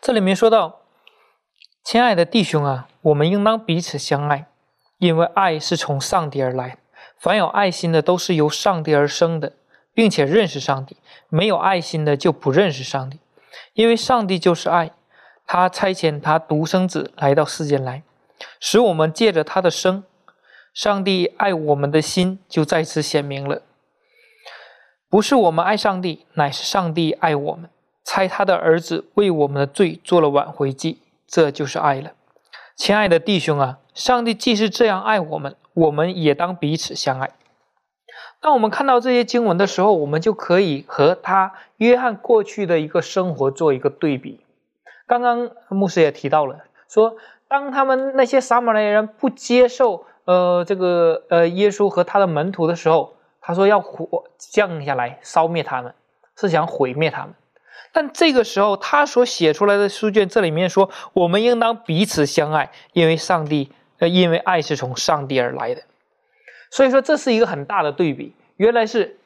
[0.00, 0.80] 这里面说到
[1.84, 4.46] ：“亲爱的弟兄啊，我们应当彼此相爱，
[4.98, 6.78] 因为爱是从上帝而来。
[7.18, 9.52] 凡有爱心的，都是由上帝而生的。”
[9.94, 10.96] 并且认识上帝，
[11.28, 13.20] 没有爱心的就不认识上帝，
[13.74, 14.90] 因为上帝就是爱，
[15.46, 18.02] 他差遣他独生子来到世间来，
[18.58, 20.02] 使我们借着他的生，
[20.72, 23.60] 上帝爱我们的心就再次显明了。
[25.10, 27.68] 不是我们爱上帝，乃是上帝爱我们，
[28.04, 32.12] 猜他的儿子为我们的罪做了挽回祭，这就是爱了。
[32.74, 37.30] 亲爱的弟兄啊，上帝既是这样爱我们，我们也当彼此相爱。
[38.40, 44.44] 当我们看到这些经文的时候，我们就可以和他约翰过去的一个生活做一个对比。
[45.06, 55.94] 刚刚牧师也提到了，说当他们那些撒玛利亚人不接受呃这个呃耶稣和他的门徒的时候，他说要火降下来烧灭他们，
[56.36, 57.34] 是想毁灭他们。
[57.92, 65.82] 但这个时候他所写出来的书卷这里面说，我们应当彼此相爱，因为上帝呃因为爱是从上帝而来的。
[66.70, 69.18] 所以说这是一个很大的对比，原来是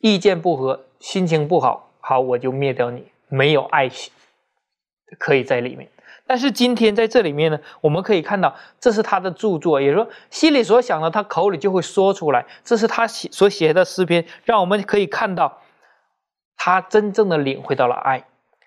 [0.00, 4.12] 意见不合，心情不好，好我就灭掉你，没有爱心
[5.18, 5.88] 可以在里面。
[6.26, 12.44] 但是今天在这里面呢，我们可以看到这是他的著作，也说心里所想的，他口里就会说出来。
[12.64, 15.62] 这是他写所写的诗篇，让我们可以看到
[16.68, 18.26] 他真正的领会到了爱，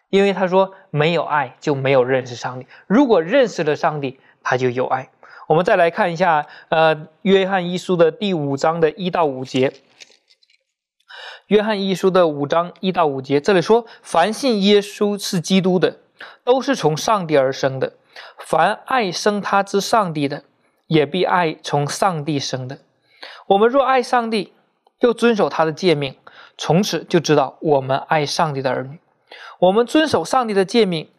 [0.10, 5.10] 因为他说没有爱就没有认识上帝，如果认识了上帝，他就有爱。
[5.48, 9.70] 我们再来看一下，呃，《约翰一书》的第五章的一到五节，
[11.46, 16.00] 《约翰一书》的五章一到五节，这里说：凡信耶稣是基督的，
[16.44, 17.90] 都是从上帝而生的；
[18.40, 20.44] 凡爱生他之上帝的，
[20.88, 22.80] 也必爱从上帝生的。
[23.46, 24.54] 我们若爱上帝，
[25.02, 26.16] 又遵守他的诫命，
[26.64, 29.00] 从此就知道我们爱上帝的儿女。
[29.58, 31.10] 我们遵守上帝的诫命，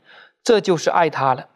[0.45, 1.49] 这就是爱他了。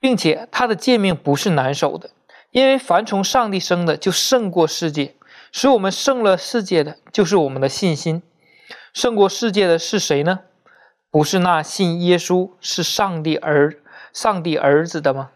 [0.00, 2.10] 并且他的诫命不是难守的，
[2.50, 5.14] 因为凡从上帝生的就胜过世界，
[5.52, 8.20] 使我们胜了世界的就是我们的信心。
[8.92, 10.40] 胜过世界的是谁呢？
[11.12, 13.76] 不是那信耶稣是上帝儿
[14.12, 15.30] 上帝儿子的吗？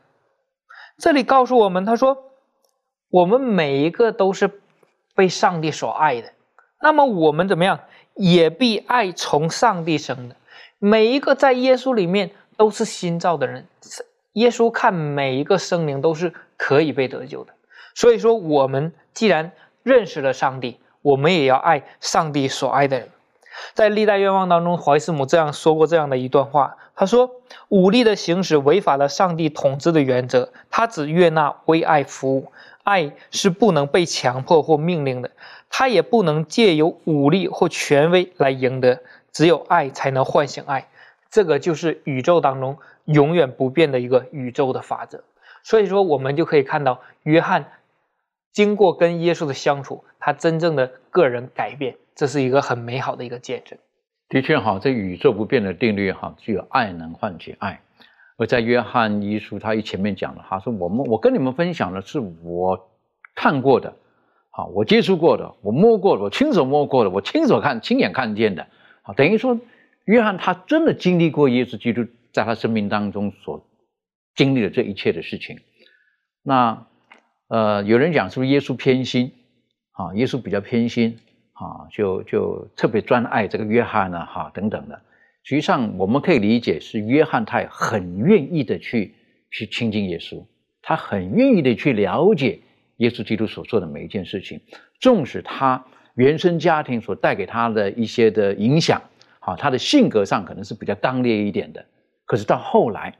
[0.98, 2.16] 这里告诉我们，他说，
[3.11, 4.50] 我们每一个都是
[5.14, 6.33] 被上帝所爱的。
[6.85, 7.81] 那么我们怎么样，
[8.12, 10.37] 也必爱从上帝生的。
[10.79, 13.66] 每一个在耶稣里面都是新造的人。
[14.35, 17.55] 耶稣看每一个生灵都是可以被得救的。
[17.94, 23.09] 所以说，我们既然认识了上帝，我们也要爱上帝所爱的人。
[23.73, 27.31] 在历代愿望当中，怀斯姆这样说过这样的一段话：他说，
[27.70, 32.53] 武力的行使违反了上帝统治的原则，他只悦纳为爱服务。
[32.83, 35.31] 爱是不能被强迫或命令的，
[35.76, 39.00] 他也不能借由武力或权威来赢得。
[39.32, 40.87] 只有爱才能唤醒爱，
[41.28, 45.24] 这个就是宇宙当中永远不变的一个宇宙的法则。
[45.64, 47.66] 所以说，我们就可以看到约翰。
[48.52, 53.76] 经过跟耶稣的相处，他真正的个人改变，这是一个很美好的一个见证。
[54.28, 57.80] 的确，哈，这宇宙不变的定律，哈，只有爱能唤起爱。
[58.37, 62.88] 而在约翰一书，他一前面讲了，他说：“我们，我跟你们分享的是我
[63.34, 63.96] 看过的，
[64.56, 68.66] 好，我接触过的，我摸过的，我亲手摸过的，我亲手看、亲眼看见的。
[69.02, 69.58] 好，等于说，
[70.04, 73.66] 约翰他真的经历过耶稣基督在他生命当中所
[74.34, 75.58] 经历的这一切的事情。
[76.42, 76.86] 那。”
[77.46, 79.30] 呃，有人讲是不是耶稣偏心？
[79.92, 81.18] 啊，耶稣比较偏心，
[81.52, 85.02] 啊，就就特别专爱这个约翰呢，哈，等等的。
[85.44, 89.14] 实际上，我们可以理解是约翰他也很愿意的去
[89.50, 90.42] 去亲近耶稣，
[90.80, 92.60] 他很愿意的去了解
[92.98, 94.61] 耶稣基督所做的每一件事情，
[95.00, 99.02] 纵使他原生家庭所带给他的一些的影响，
[99.40, 101.85] 啊，他的性格上可能是比较刚烈一点的，
[102.24, 103.16] 可是到后来，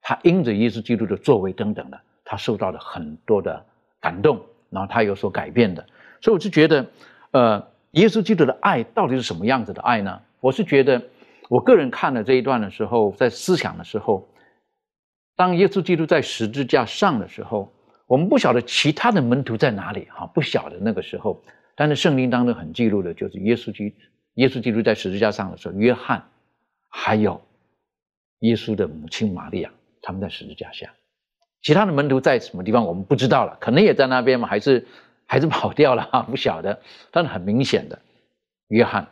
[0.00, 2.00] 他因着耶稣基督的作为等等的。
[2.30, 3.64] 他受到了很多的
[4.02, 4.38] 感动，
[4.68, 5.82] 然后他有所改变的，
[6.20, 6.86] 所以我是觉得，
[7.30, 10.20] 呃，耶稣基督的爱到底是什么样子的爱呢？
[10.40, 11.02] 我是觉得，
[11.48, 14.28] 我个人看了这一段的时候，在思想的时候，
[15.36, 17.72] 当耶稣基督在十字架上的时候，
[18.08, 21.40] 我们不晓得其他的门徒在哪里，哈，不晓得那个时候，
[21.76, 23.94] 但是圣经当中很记录的就是耶稣基
[24.34, 26.26] 耶稣基督在十字架上的时候，约翰
[26.88, 27.40] 还有
[28.40, 30.90] 耶稣的母亲玛利亚，他们在十字架下。
[31.60, 34.86] 其他的门徒在什么地方，我们不知道了，可能也在那边嘛，还是
[35.26, 36.80] 还是跑掉了哈，不晓得。
[37.10, 38.00] 但是很明显的，
[38.68, 39.06] 约翰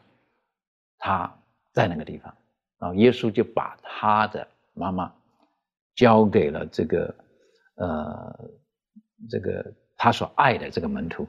[0.97, 1.39] 他
[1.73, 2.35] 在那个地方，
[2.79, 5.13] 然后耶稣就把他的妈妈
[5.97, 7.15] 交给了这个
[7.75, 8.49] 呃
[9.29, 11.27] 这个他所爱的这个门徒。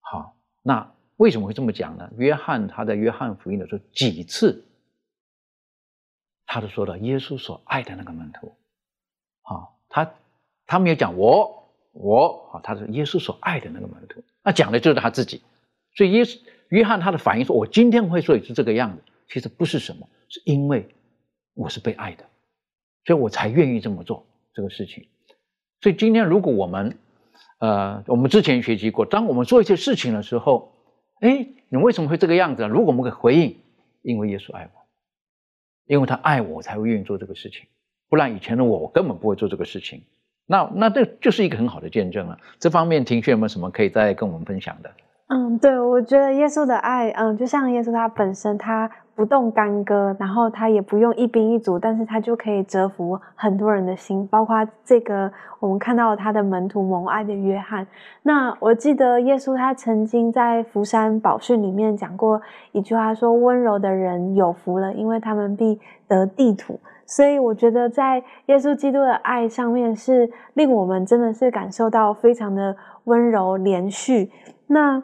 [0.00, 2.10] 好，那为什么会这么讲呢？
[2.16, 4.64] 约翰他在约翰福音的时候几次，
[6.46, 8.52] 他都说到耶稣所爱的那个门徒。
[9.42, 10.14] 好，他。
[10.66, 15.42] 他没有讲我我啊，他是耶稣所爱的那个门徒，那讲的就是他自己。
[15.94, 20.88] 所以耶稣约翰他的反应说：“我今天会说也是这个样子。”其实不是什么，是因为
[21.52, 22.24] 我是被爱的，
[23.04, 24.24] 所以我才愿意这么做
[24.54, 25.06] 这个事情。
[25.82, 26.96] 所以今天如果我们
[27.58, 30.72] 呃，我们之前学习过，当我们做一些事情的时候，
[31.20, 32.68] 哎，你为什么会这个样子啊？
[32.68, 33.56] 如果我们可以回应，
[34.02, 34.80] 因为耶稣爱我，
[35.86, 37.66] 因为他爱我我才会愿意做这个事情，
[38.08, 40.02] 不然以前的我我根本不会做这个事情。
[40.46, 42.38] 那那这就是一个很好的见证了。
[42.58, 44.92] 这方面，庭轩有没有什么可以再跟我们分享的？
[45.28, 57.86] 嗯，对，我觉得耶稣的爱，嗯，就像耶稣他本身，他不动干戈，然后他也不用一兵一卒，但是他就可以折服很多人的心，包括这个我们看到他的门徒蒙爱的约翰。
[58.22, 62.40] 那我记得耶稣他曾经在福山宝训里面讲过
[62.72, 66.78] 一句话，说温柔的人有福了，因为他们必得地土。
[67.06, 74.30] 所以我觉得，在耶稣基督的爱上面，是令我们真的是感受到非常的温柔连续。
[74.66, 75.02] 那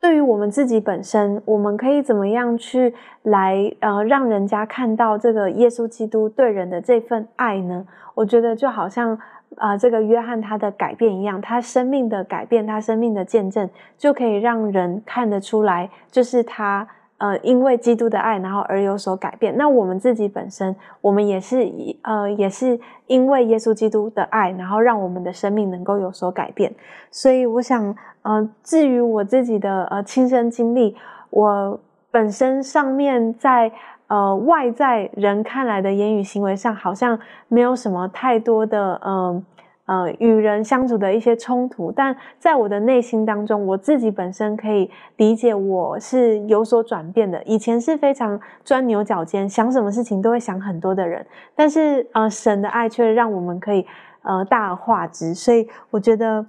[0.00, 7.86] 对于我们自己本身，我们可以怎么样去来呃，让人家看到这个耶稣基督对人的这份爱呢？
[8.14, 9.18] 我觉得就好像
[9.56, 16.86] 啊，这个约翰他的改变一样，他生命的改变，他生命的见证，就可以让人看得出来，就是他。
[17.18, 19.56] 呃，因为基督的爱，然后而有所改变。
[19.56, 26.72] 那我们自己本身，我们也是以呃，也是因为耶稣基督的爱，然后让我们的生命能够有所改变。
[27.10, 30.96] 所以，我想，呃，至于我自己的呃亲身经历，
[31.30, 33.70] 我本身上面在
[34.06, 39.44] 呃外在人看来的言语行为上，好像没有什么太多的嗯。
[39.88, 47.42] 呃与人相处的一些冲突，但在我的内心当中，我自己本身可以理解，我是有所转变的。
[47.44, 53.86] 以前是非常钻牛角尖，想什么事情都会想很多的人，但是呃，神的爱却让我们可以
[54.22, 55.34] 呃大而化之。
[55.34, 56.46] 所以我觉得，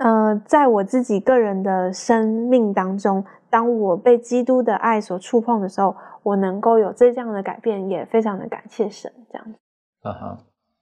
[0.00, 9.10] 呃，在我自己个人的生命当中，当我被基督的爱所触碰的时候，我能够有这样的改变，也非常的感谢神。
[9.32, 9.58] 这样子。
[10.02, 10.38] 啊哈，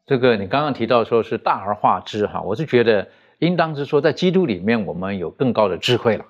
[0.08, 3.08] 这个你刚刚提到说是大而化之哈，我是觉得
[3.40, 6.24] 应当是说在基督里面我们有更高的智慧了，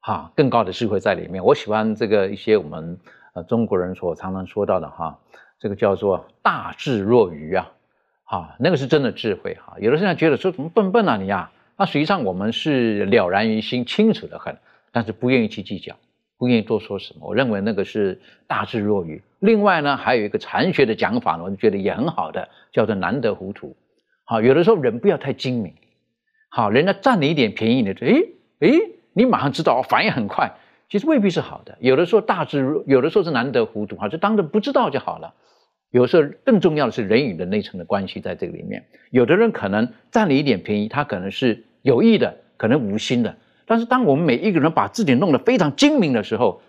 [0.00, 1.42] 哈，更高的智慧在里面。
[1.42, 2.98] 我喜欢这个一些我们
[3.32, 5.18] 呃中国人所常常说到的哈，
[5.58, 7.72] 这个叫做大智若愚啊，
[8.24, 9.78] 哈，那个是真的智慧哈。
[9.80, 14.58] 有的现在觉得说怎么笨笨啊你呀，那实际上我们是了然于心，清楚的很，
[14.92, 15.96] 但是不愿意去计较。
[16.38, 19.22] 不愿意多说什么，我认为那个是大智若愚。
[19.38, 23.76] 另外呢，还有一个禅学的讲法呢，我觉得也很好的，叫做难得糊涂。
[24.24, 25.74] 好，有的时候人不要太精明。
[26.48, 28.22] 好，人家占你一点便宜的，哎
[28.60, 28.70] 哎，
[29.12, 30.52] 你马上知道，反应很快，
[30.88, 31.76] 其实未必是好的。
[31.80, 35.34] 有的时候大智，有的时候是难得糊涂，哈，就当着不知道就好了。
[35.90, 38.84] 有时候更重要的是人与人内层的关系在这个里面。
[39.10, 43.36] 有的人可能占你一点便宜，他可能是有意的，可能无心的。
[43.66, 46.60] 但是，当我们每一个人把自己弄得非常精明的时候，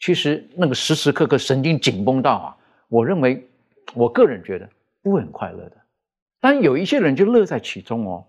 [0.00, 2.56] 其实那个时时刻刻神经紧绷到啊，
[2.88, 3.46] 我认为，
[3.94, 4.66] 我个人觉得
[5.02, 5.72] 不会很快乐的。
[6.40, 8.24] 但有一些人就乐在其中哦，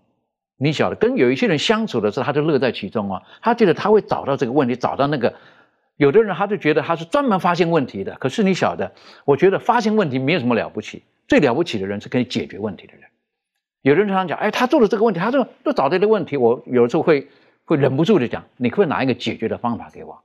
[0.58, 5.32] 你晓得，跟有一些人相处的时候，他就乐在其中哦，他觉得他会找到这个问题，找到那个。
[5.96, 8.92] 有的人他就觉得他是专门发现问题的，可是你晓得，
[9.24, 13.04] 我觉得发现问题没有什么了不起，最了不起的人是可以解决问题的人。
[13.80, 17.28] 有的人常常讲，哎，他做了这个问题，他就就找到的问题，我有时候会。
[17.64, 20.22] 会忍不住的讲，你可不可以拿一个解决的方法给我。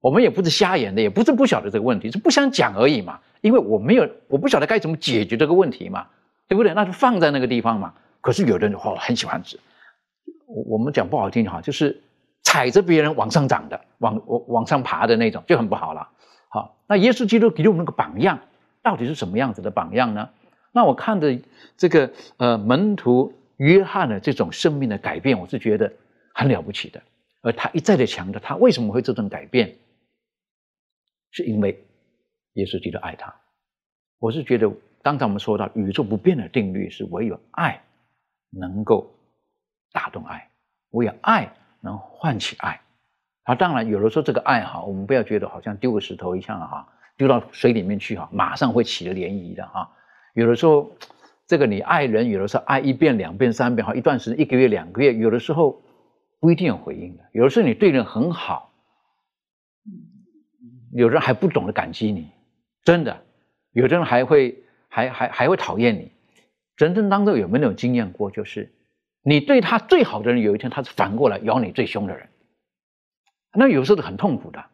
[0.00, 3.20] 我们也不是瞎演的，也不是不晓得这个问题，是不想讲而已嘛。
[3.42, 6.06] 因为我没有，我不晓得该怎么解决这个问题嘛，
[6.48, 6.72] 对不对？
[6.72, 7.92] 那就放在那个地方嘛。
[8.22, 9.60] 可是有的人哦，很喜欢吃。
[10.46, 12.02] 我我们讲不好听哈，就是
[12.42, 16.08] 踩着别人往上涨的，往往往上爬的那种，就很不好了。
[16.48, 18.38] 好，那耶稣基督给我们那个榜样，
[18.82, 20.30] 到底是什么样子的榜样呢？
[20.72, 21.38] 那我看着
[21.76, 25.92] 这个呃门徒约翰的这种生命的改变，我是觉得。
[26.32, 27.02] 很了不起的，
[27.42, 29.76] 而他一再的强调，他为什么会这种改变，
[31.32, 31.84] 是因为
[32.54, 33.34] 耶稣基督爱他。
[34.18, 34.70] 我是觉得，
[35.02, 37.82] 刚才我们说到宇宙不变的定律是，唯有爱
[38.50, 39.12] 能够
[39.92, 40.50] 打动爱，
[40.90, 42.80] 唯有爱能唤起爱。
[43.44, 49.90] 啊，当然有的时候这个爱哈，我们不要觉得好像丢个石头一样哈，丢到水里面去哈，马上会起了涟漪的哈。
[50.34, 50.92] 有的时候，
[51.46, 55.82] 这个你爱人，有的时候爱一遍、两遍、三遍哈，一段时间一个月、两个月，有的时候。
[56.40, 58.72] 不一定有回应的，有的时候你对人很好，
[60.92, 62.30] 有人还不懂得感激你，
[62.82, 63.22] 真的，
[63.72, 66.10] 有的人还会还还还会讨厌你。
[66.76, 68.30] 人生当中有没有经验过？
[68.30, 68.72] 就是
[69.22, 72.30] 你对他最好的人，有一天他是反过来咬你最凶的人，
[73.52, 74.64] 那有时候是很痛苦的。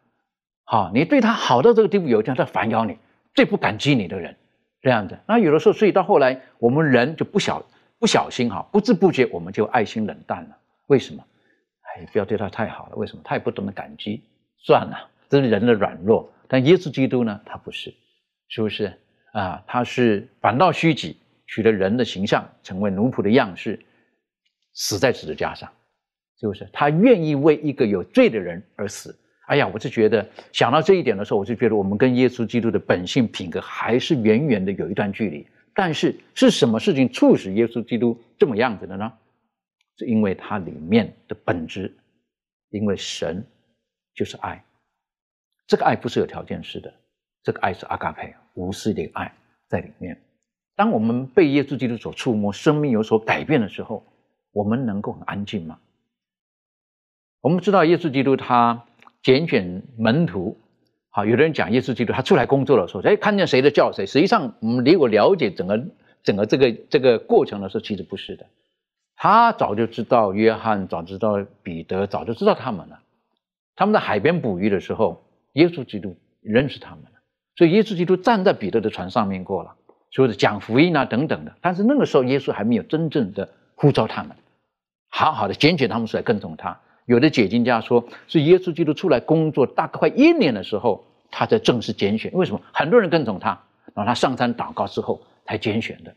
[0.62, 2.96] 好，你对他好到这个地步，有一天他反咬你
[3.34, 4.36] 最不感激你的人，
[4.82, 5.18] 这样子。
[5.26, 7.64] 那有的时候，所以到后来，我们人就不小
[7.98, 10.56] 不小心哈，不知不觉我们就爱心冷淡了。
[10.86, 11.24] 为什么？
[11.96, 12.96] 哎，不要对他太好了。
[12.96, 13.22] 为什么？
[13.24, 14.22] 他也不懂得感激。
[14.58, 16.30] 算了，这是人的软弱。
[16.46, 17.40] 但耶稣基督呢？
[17.46, 17.92] 他不是，
[18.48, 18.92] 是不是
[19.32, 19.62] 啊？
[19.66, 23.80] 他是反倒虚己，取了人的形象，成为奴仆的样式，
[24.74, 25.70] 死在十字架上，
[26.38, 26.68] 是不是？
[26.72, 29.18] 他愿意为一个有罪的人而死。
[29.46, 35.46] 哎呀，我是觉得想到这一点的时候，我就觉得我们跟耶稣基督的本性品格还是远远的有一段距离。
[35.74, 39.12] 但是是什么事情促使耶稣基督这么样子的呢？
[39.98, 41.94] 是因为它里面的本质，
[42.70, 43.44] 因为神
[44.14, 44.62] 就是爱，
[45.66, 46.92] 这个爱不是有条件式的，
[47.42, 49.34] 这个爱是阿嘎佩无私的爱
[49.68, 50.20] 在里面。
[50.74, 54.04] 当我们被耶稣基督所触摸，生命有所改变的时候，
[54.52, 55.78] 我们能够很安静吗？
[57.40, 58.84] 我们知道耶稣基督他
[59.22, 60.58] 拣选门徒，
[61.08, 64.04] 好，有的人讲耶稣基督他出来工作的时候，哎，看见谁的叫谁。
[64.04, 65.86] 实际上，我们如果了解整个
[66.22, 68.46] 整个这个这个过程的时候，其实不是的。
[69.16, 73.00] 他早就知道约翰，早知道彼得，早就知道他们了。
[73.74, 75.24] 他们在海边捕鱼的时候，
[75.54, 77.10] 耶稣基督认识他们了，
[77.56, 79.74] 所以耶稣基督站在彼得的船上面过了，
[80.10, 81.54] 说是讲福音啊等等的。
[81.62, 84.36] 但是那个时候，耶稣还没有真正的呼召他们，
[85.08, 86.78] 好好的拣选他们出来跟从他。
[87.06, 92.32] 有的解经家说是耶稣基督出来工作大概快一年的时候，他才正式拣选。
[92.34, 92.60] 为什么？
[92.72, 93.62] 很多人跟从他，
[93.94, 96.14] 然后他上山祷告之后才拣选的。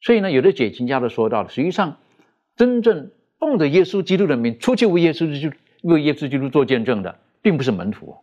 [0.00, 1.96] 所以呢，有的解经家都说到了，实际上。
[2.56, 8.16] 真正奉着耶稣基督的名出去为耶稣基督为耶稣基督做见证的，并不是门徒，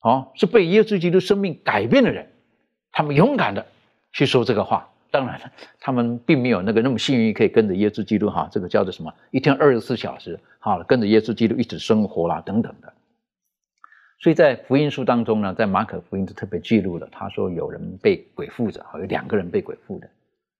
[0.00, 2.26] 哦，是被耶稣基督生命改变的人，
[2.90, 3.66] 他们勇敢的
[4.12, 4.88] 去说这个话。
[5.10, 9.12] 当然了，他们并没有那个那么幸运，可以跟着耶稣基督哈，这个叫做什么？
[9.30, 12.90] 一天二十四小时，好跟着耶稣基督一直生活啦，等等的。
[14.20, 20.08] 所以在福音书当中呢，在马可福音就特别记录了，他说有人被鬼附着，有两个人被鬼附的，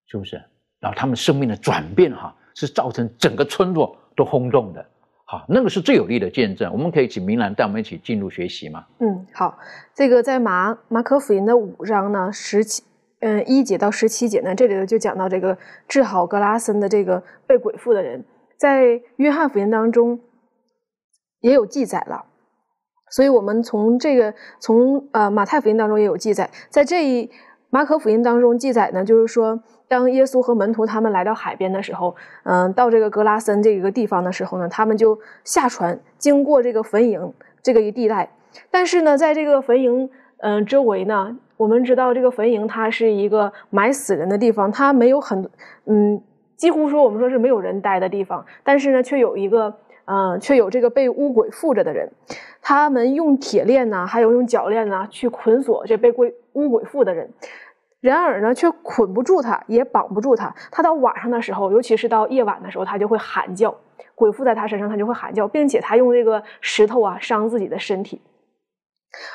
[0.06, 0.42] 是不是？
[0.82, 4.84] 然后他们生命的转变，哈，是造成整个村落都轰动的，
[5.24, 6.72] 好，那个是最有力的见证。
[6.72, 8.84] 我们可以请明兰带我们一起进入学习吗？
[8.98, 9.56] 嗯，好，
[9.94, 12.82] 这个在马马可福音的五章呢十七
[13.20, 15.56] 嗯一节到十七节呢，这里头就讲到这个
[15.86, 18.24] 治好格拉森的这个被鬼附的人，
[18.58, 20.18] 在约翰福音当中
[21.40, 22.24] 也有记载了。
[23.08, 27.30] 所以，我们从这个从呃马太福音当中也有记载，在这一
[27.68, 29.62] 马可福音当中记载呢，就是说，
[29.92, 37.30] 当耶稣和门徒他们来到海边的时候，嗯，到这个格拉森这个地方的时候呢，他们就下船，经过这个坟营
[37.62, 38.30] 这个一地带。
[38.70, 45.46] 但是呢，在这个坟营嗯周围呢，我们知道这个坟营它是一个埋死人的地方，它没有很
[45.84, 46.18] 嗯，
[46.56, 49.76] 几乎说我们说是没有人待的地方，但是呢，却有一个。
[50.04, 52.10] 嗯，却有这个被巫鬼附着的人，
[52.60, 57.30] 他们用铁链呢，还有用脚链呢，去捆锁这被鬼巫鬼附的人。
[58.02, 60.54] 然而呢，却捆不住他，也绑不住他。
[60.70, 63.74] 他到晚上的时候，尤其是到夜晚的时候，他就会喊叫，
[64.14, 68.20] 鬼附在他身上，他就会喊叫，并且他用这个石头啊伤自己的身体。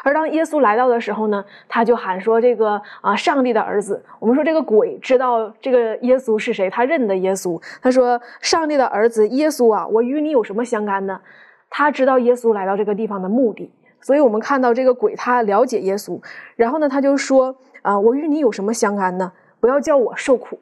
[0.03, 7.61] 而当耶稣来到的时候呢，他就喊说：“这个啊，上帝的儿子。”我们说这个鬼知道这个耶稣是谁，他认得耶稣。
[7.81, 11.21] 他说：“上帝的儿子耶稣啊，我与你有什么相干呢？”
[11.69, 16.19] 他知道耶稣来到这个地方的目的，所以我们看到这个鬼他了解耶稣，
[16.55, 17.55] 然后呢，他就说
[17.87, 19.31] ：“啊，我与你有什么相干呢？
[19.59, 20.59] 不要叫我受苦。”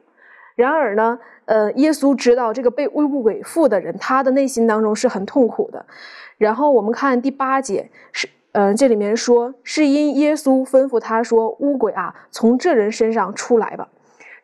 [0.56, 5.86] 然而呢，呃，耶稣知道这个被巫鬼附的人，他的内心当中是很痛苦的。
[6.38, 8.30] 然后我们看第八节是。
[8.58, 13.86] 嗯，这里面说是因耶稣吩咐他说：“乌鬼啊，从这人身上出来吧。”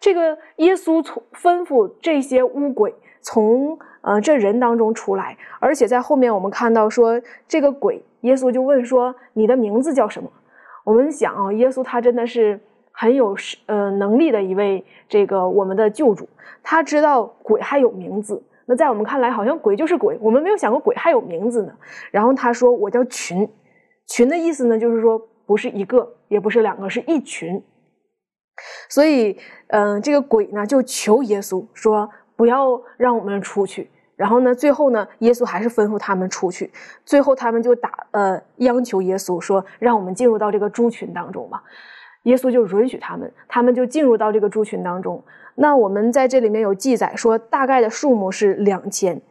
[0.01, 10.29] 这个耶稣从吩咐这些乌鬼从呃这人当中出来，而且在后面我们看到说这个鬼，耶稣就问说：“你的名字叫什么？”
[10.83, 12.59] 我们想啊，耶稣他真的是
[13.01, 13.35] 很有
[13.65, 16.29] 呃能力的一位这个我们的救主，
[16.61, 18.43] 他知道鬼还有名字。
[18.67, 21.73] 那在我们看来，好像鬼就是鬼，我们没有想过鬼还有名字呢。
[22.11, 23.49] 然后他说：“我叫群。”
[24.07, 27.59] 群的意思呢，就是说不是一个，也不是两个，是一群。
[28.87, 29.35] 所以，
[29.69, 33.89] 嗯，这个鬼呢就求耶稣说不要让我们出去。
[34.15, 36.71] 然后呢，最后呢，耶稣还是吩咐他们出去。
[37.03, 41.63] 最后他们就打呃央求耶稣说让我们进入到这个猪群当中吧。
[42.23, 45.23] 耶稣就允许他们，他们就进入到这个猪群当中。
[45.55, 49.21] 那我们在这里面有记载说，大概的数目是两千。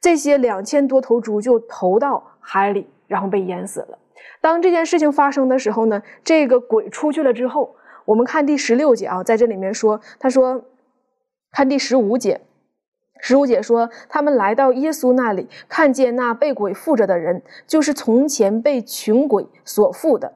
[0.00, 3.98] 这些两千多头猪就投到海里，然后被淹死了。
[4.40, 7.74] 当这件事情发生的时候呢，这个鬼出去了之后，
[8.04, 10.62] 我们看第十六节啊，在这里面说，他说，
[11.50, 12.40] 看第十五节，
[13.20, 20.34] 十五节说，他们来到耶稣那里，看见那被鬼附着的人，就是从前被群鬼所附的，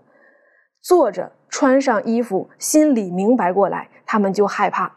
[0.83, 4.91] 坐着，穿上衣服，心里明白过来，他们就害怕。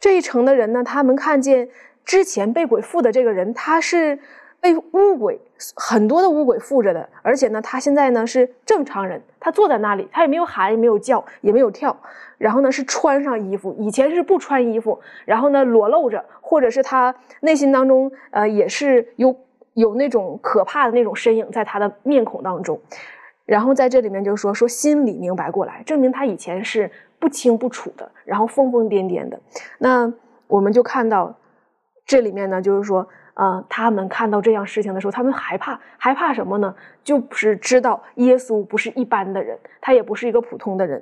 [0.00, 1.68] 这一城的人呢，他们看见
[2.04, 4.18] 之前被鬼附的这个人，他是。
[4.60, 5.40] 被乌鬼
[5.76, 11.96] 很多的乌鬼附着的，而且呢，他现在呢是正常人，他坐在那里，他也没有喊，也没有叫，也没有跳，
[12.38, 19.32] 然后呢是穿上衣服，以前是不穿衣服，然后呢裸露着，或者是他内心当中呃也是有
[19.74, 22.80] 有那种可怕的那种身影在他的面孔当中，
[23.48, 26.88] 然后在这里面就说说心里明白过来，证明他以前是
[27.18, 29.40] 不清不楚的，然后疯疯癫癫的，
[29.78, 30.12] 那
[30.46, 31.34] 我们就看到
[32.06, 33.08] 这里面呢就是说。
[33.38, 36.74] 啊，他们看到这样事情的时候，他们害怕，害怕什么呢？
[37.04, 41.00] 就是知道耶稣不是一般的人，他也不是一个普通的人。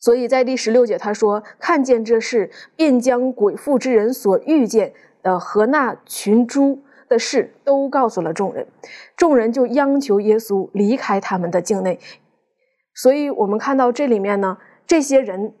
[0.00, 8.66] 所以在第十六节他说：“看见这事，便将鬼附之人所遇见的和那群猪的事都告诉了众人，
[9.16, 11.98] 众人就央求耶稣离开他们的境内。”
[13.02, 14.56] 所以我们看到这里面呢，
[14.86, 15.52] 这些人。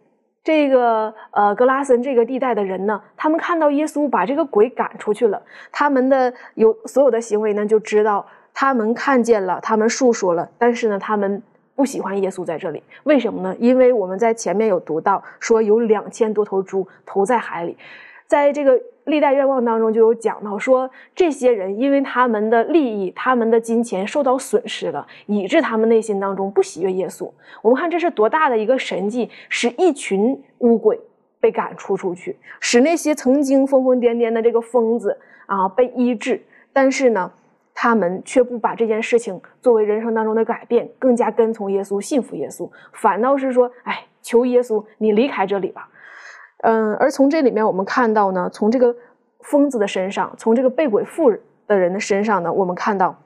[0.44, 5.40] 这个呃，格拉森这个地带的人呢，他们看到耶稣把这个鬼赶出去了，
[5.70, 11.40] 他们的有所有的行为呢，就知道他们看见了，他们述说了，但是呢，他们
[11.76, 13.54] 不喜欢耶稣在这里，为什么呢？
[13.60, 17.76] 因为我们在前面有读到说有两千多头猪投在海里，
[18.26, 18.76] 在这个。
[19.04, 27.30] 历代愿望当中就有讲到说，这些人因为他们的利益、他们的金钱受到损失了，以致他们内心当中不喜悦耶稣。
[27.62, 31.00] 我们看这是多大的一个神迹，使一群乌鬼
[31.40, 36.40] 被赶出出去，使那些曾经疯疯癫癫的这个疯子啊被医治。
[36.72, 37.30] 但是呢，
[37.74, 45.88] 他们却不把这件事情作为人生当中的改变，更加跟从耶稣、信服耶稣，反倒是说：“哎，求耶稣，你离开这里吧。”
[46.62, 48.94] 嗯，而从这里面我们看到呢，从这个
[49.40, 51.30] 疯子的身上，从这个被鬼附
[51.66, 53.16] 的人的身上呢，我们看到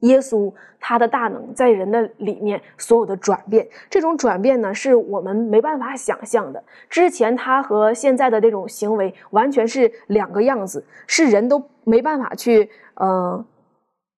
[0.00, 6.62] 耶稣他的大能在人的里面所有的转变，这种转变呢是我们没办法想象的。
[6.88, 13.44] 之前他和现在的这种行为完全是两个样子，是人都没办法去嗯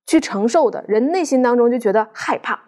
[0.07, 2.61] 去承受的，人内心当中就觉得害怕。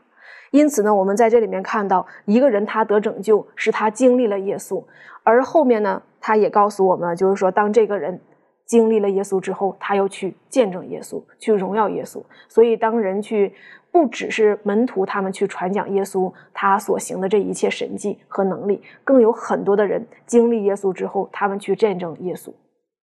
[0.51, 4.82] 因此呢，我们在这里面看到一个人他得拯救，是他经历了耶稣，
[5.22, 8.18] 而后面呢，他也告诉我们，就是说，当这个人
[8.64, 12.22] 经历了耶稣之后，他又去见证耶稣，去荣耀耶稣。
[12.49, 13.53] 所以，当人去
[13.90, 22.53] 不只是门徒他们去传讲耶稣他所行的这一切神迹和能力，更有很多的人经历耶稣之后，他们去见证耶稣。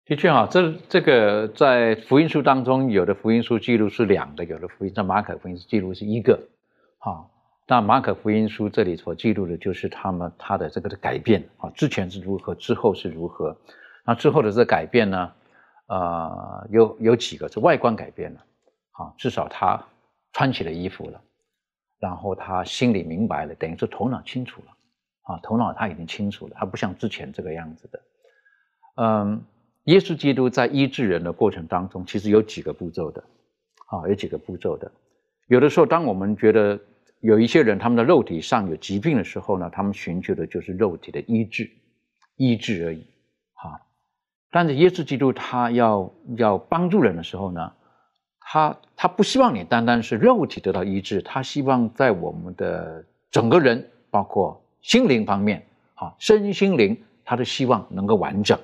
[0.05, 6.39] 的确啊，这这个在福音书当中，有的福音书记录是两个，有的福音在马可福音记录是一个。
[7.03, 7.25] 啊，
[7.67, 13.55] 那马可福音书这里所记录的就是他们他的这个的改变啊，之前是如何，之后是如何。
[14.05, 15.31] 那之后的这个改变呢？
[15.87, 18.39] 呃，有有几个是外观改变了，
[18.91, 19.85] 啊，至少他
[20.31, 21.21] 穿起了衣服了，
[21.99, 24.67] 然后他心里明白了，等于说头脑清楚了，
[25.23, 28.01] 啊，头脑他已经清楚了，他不像之前这个样子的，
[28.95, 29.43] 嗯。
[29.87, 33.21] 耶稣基督在医治人的过程当中，其实有几个步骤的，
[33.87, 34.89] 啊，有几个步骤的。
[35.47, 36.79] 有的时候，当我们觉得
[37.23, 41.71] 有一些人他们的肉体上有疾病的时候呢，他们寻求的就是肉体的医治，
[42.35, 43.07] 医治而已，
[43.53, 43.79] 哈。
[44.51, 47.71] 但是耶稣基督他要要帮助人的时候呢，
[48.41, 55.65] 他他不希望你单单是肉体得到医治，他希望在我们的整个人，包括心灵方面，
[55.95, 58.59] 啊，身心灵，他的希望能够完整。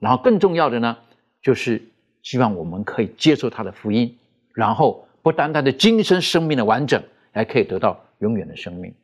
[0.00, 0.98] 然后更重要的呢，
[1.40, 1.82] 就是
[2.20, 4.18] 希望我们可以接受他的福音，
[4.52, 7.02] 然后不单单的精神生命的完整，
[7.34, 8.94] 还可以得到永远的生命。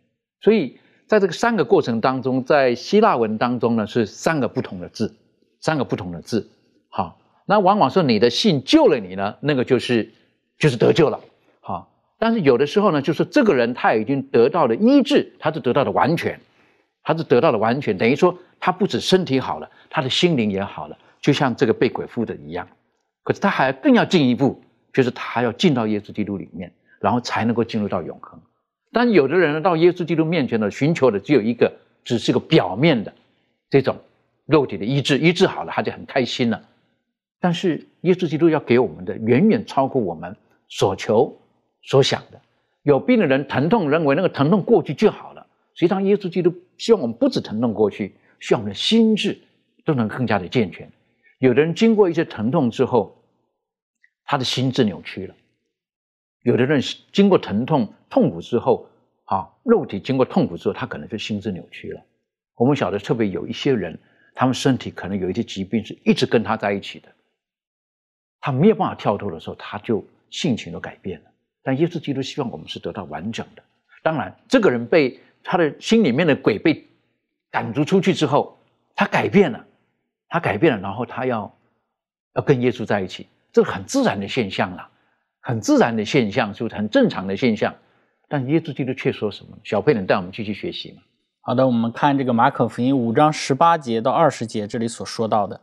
[0.40, 5.14] 所以在这个三个过程当中，在希腊文当中呢，是三个不同的字，
[5.60, 6.48] 三个不同的字。
[6.88, 10.10] 好，那往往是你的信救了你呢，那个就是
[10.58, 11.20] 就是得救了。
[11.60, 16.40] 好，但是有的时候呢，就是这个人他已经得到了医治，他是得到了完全，
[17.02, 18.38] 他是得到了完全，等于说。
[18.62, 22.68] 他不止身体好了，他的心灵也好了，就像这个被鬼附的一样。
[23.22, 24.62] 可是他还更要进一步，
[24.92, 26.70] 就是他还要进到耶稣基督里面，
[27.00, 28.40] 然后才能够进入到永恒。
[28.92, 31.72] 但有的人呢，到耶稣基督面前呢，寻求的只有一个，
[32.04, 33.12] 只是个表面的
[33.68, 33.96] 这种
[34.46, 36.62] 肉体的医治，医治好了他就很开心了。
[37.40, 40.36] 但是耶稣基督要给我们的，远远超过我们
[40.68, 41.40] 所求
[41.82, 42.40] 所想的。
[42.82, 45.46] 有病的人疼痛，认为那个疼痛过去就好了。
[45.74, 48.14] 实际上，耶稣基督希望我们不止疼痛过去。
[48.40, 49.38] 需要我们的心智
[49.84, 50.90] 都能更加的健全。
[51.40, 53.22] 有的人经过一些疼痛之后，
[54.24, 55.34] 他的心智扭曲了；
[56.42, 56.80] 有的人
[57.12, 58.88] 经过疼痛痛苦之后，
[59.24, 62.00] 啊，肉体经过痛苦之后，他可能就心智扭曲了。
[62.54, 63.98] 我们晓得，特别有一些人，
[64.34, 67.08] 他们身体可能有一些疾病是一直跟他在一起的，
[68.40, 71.30] 他没有办法跳脱的时候，他就性情都改变了。
[71.62, 73.62] 但耶稣基督希望我们是得到完整的。
[74.02, 76.86] 当然，这个人被他的心里面的鬼被。
[77.52, 78.56] 赶逐出去之后，
[78.94, 79.66] 他改变了，
[80.28, 81.52] 他改变了，然后他要
[82.34, 84.88] 要跟耶稣在一起，这个很自然的现象了，
[85.40, 87.74] 很自然的现象，是不是很正常的现象？
[88.28, 89.56] 但耶稣基督却说什么？
[89.64, 91.02] 小佩能带我们继续学习吗？
[91.42, 95.60] 好的，我们看这个马可福音五章十八节到二十节，这里所说到的，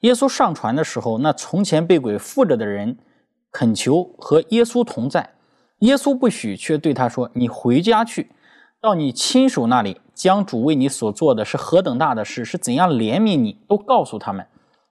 [0.00, 2.98] 耶稣上船的时候，那从前被鬼附着的人
[3.52, 5.30] 恳求和耶稣同在，
[5.78, 8.30] 耶稣不许，却对他说：“你回家去。”
[8.82, 14.46] 到你亲属那里，将主为你所做的是何等大的事，是怎样怜悯你，都告诉他们。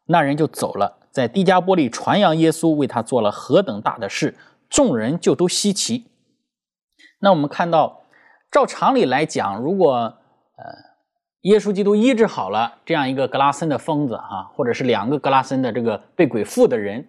[0.06, 4.36] 那人就走了，在迪加波利传扬耶稣为他做了何等大的事，
[4.70, 6.06] 众人就都稀奇。
[7.20, 8.02] 那我们看到，
[8.52, 9.94] 照常理来讲，如果
[10.56, 10.66] 呃
[11.42, 17.08] 耶稣基督医治好了这样一个格拉森的疯子啊，或者是两个格拉森的这个被鬼附的人，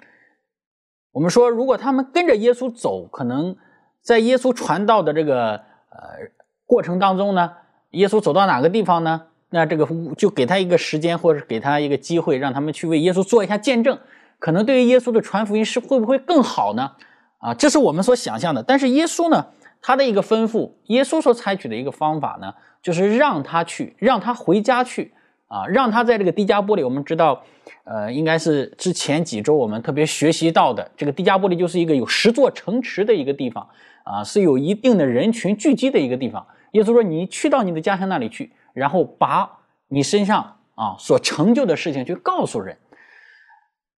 [1.12, 3.56] 我们说，如果他们跟着耶稣走，可能
[4.02, 5.52] 在耶稣传道的这个
[5.90, 6.30] 呃。
[6.70, 7.52] 过程当中呢，
[7.90, 9.26] 耶稣走到哪个地方呢？
[9.50, 9.86] 那这个
[10.16, 13.98] 就给他一个时间，或者给他一个机会，让他们去为耶稣做一下见证。
[14.38, 16.92] 可能对于耶稣的传福音是会不会更好呢？
[17.38, 18.62] 啊，这是我们所想象的。
[18.62, 19.46] 但是耶稣呢，
[19.82, 25.12] 他的一个吩咐，耶稣所采取的一个方法呢，就是让他去，让他回家去
[25.48, 26.84] 啊，让他在这个迪加波里。
[26.84, 27.42] 我们知道，
[27.84, 33.68] 呃，应该是之前几周我们特别学习到的，这个迪加波里就是一个有十座城池的一个地方
[34.04, 36.46] 啊，是有一定的人群聚集的一个地方。
[36.72, 39.58] 耶稣说：“你去到你的家乡那里去，然后把
[39.88, 42.76] 你身上啊所成就的事情去告诉人。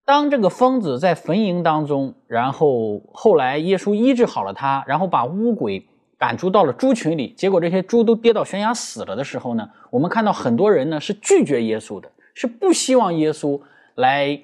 [0.04, 13.62] 当这个疯子在坟茔当中，然后后来耶稣医治好了他，然后把巫鬼赶出到了猪群里，结果这些猪都跌到悬崖死了的时候呢，我们看到很多人呢是拒绝耶稣的，是不希望耶稣
[13.96, 14.42] 来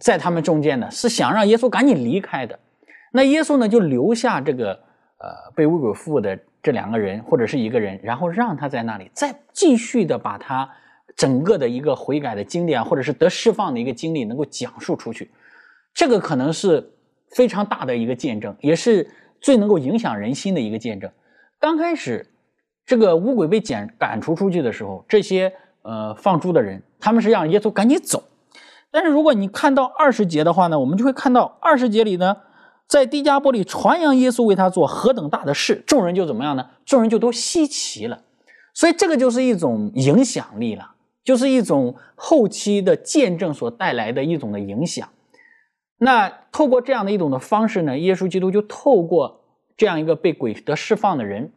[0.00, 2.58] 在他们中间的，是想让耶稣赶紧离开的。
[3.12, 4.72] 那耶稣呢就留下这个
[5.18, 10.68] 呃被巫鬼附的。”这两个人或者是一个人，然后让他在那里再继续的把他
[11.14, 15.30] 整个的一个悔改的经历啊，或者是得释放的一个经历能够讲述出去，
[15.92, 16.92] 这个可能是
[17.28, 19.08] 非常大的一个见证，也是
[19.42, 21.10] 最能够影响人心的一个见证。
[21.60, 22.26] 刚开始
[22.86, 25.52] 这个乌鬼被赶赶出出去的时候，这些
[25.82, 28.24] 呃放猪的人，他们是让耶稣赶紧走。
[28.90, 32.38] 但是如果你看到二十节的话呢，我们就会看到二十节里呢，
[32.94, 36.70] 在低加波里传扬耶稣为他做何等大的事，众人就怎么样呢？
[36.84, 38.22] 众人就都稀奇了。
[38.72, 45.08] 所以这个就是一种影响力了，就是一种后期的见证所带来的一种的影响。
[45.98, 49.40] 那透过这样的一种的方式呢，耶稣基督就透过
[49.76, 51.50] 这样一个被鬼得释放的人，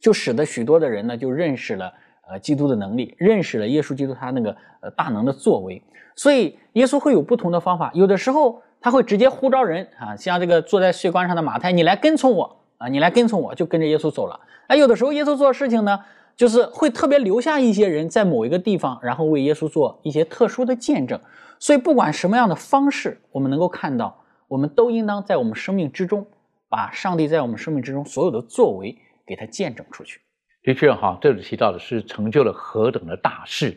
[0.00, 1.92] 就使得许多的人呢就认识了
[2.28, 5.80] 呃基督的能力，认识了耶稣基督他那个呃大能的作为。
[6.16, 14.40] 所以耶稣会有不同的方法，有的时候他会直接呼召人啊，像这个坐在税关上的马太，你来跟从我啊，你来跟从我就跟着耶稣走了。
[14.68, 15.98] 哎，有的时候耶稣做事情呢。
[16.38, 21.18] 就是会特别留下一些人在某一个地方，然后为耶稣做一些特殊的见证。
[21.58, 24.16] 所以，不管什么样的方式，我们能够看到，
[24.46, 26.24] 我们都应当在我们生命之中，
[26.68, 30.20] 把上帝在我们生命之中所有的作为给他见证出去。
[30.62, 33.76] 的确，哈，这里提到的是成就了何等的大事。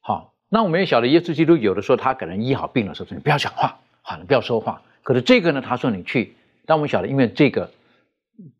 [0.00, 6.34] 好，那我们也晓得，耶稣基督有的时候他给人医好病的时候说：“你不要讲话，好，你不要说话。”可是这个呢，他说你去。
[6.66, 7.70] 但我们晓得，因为这个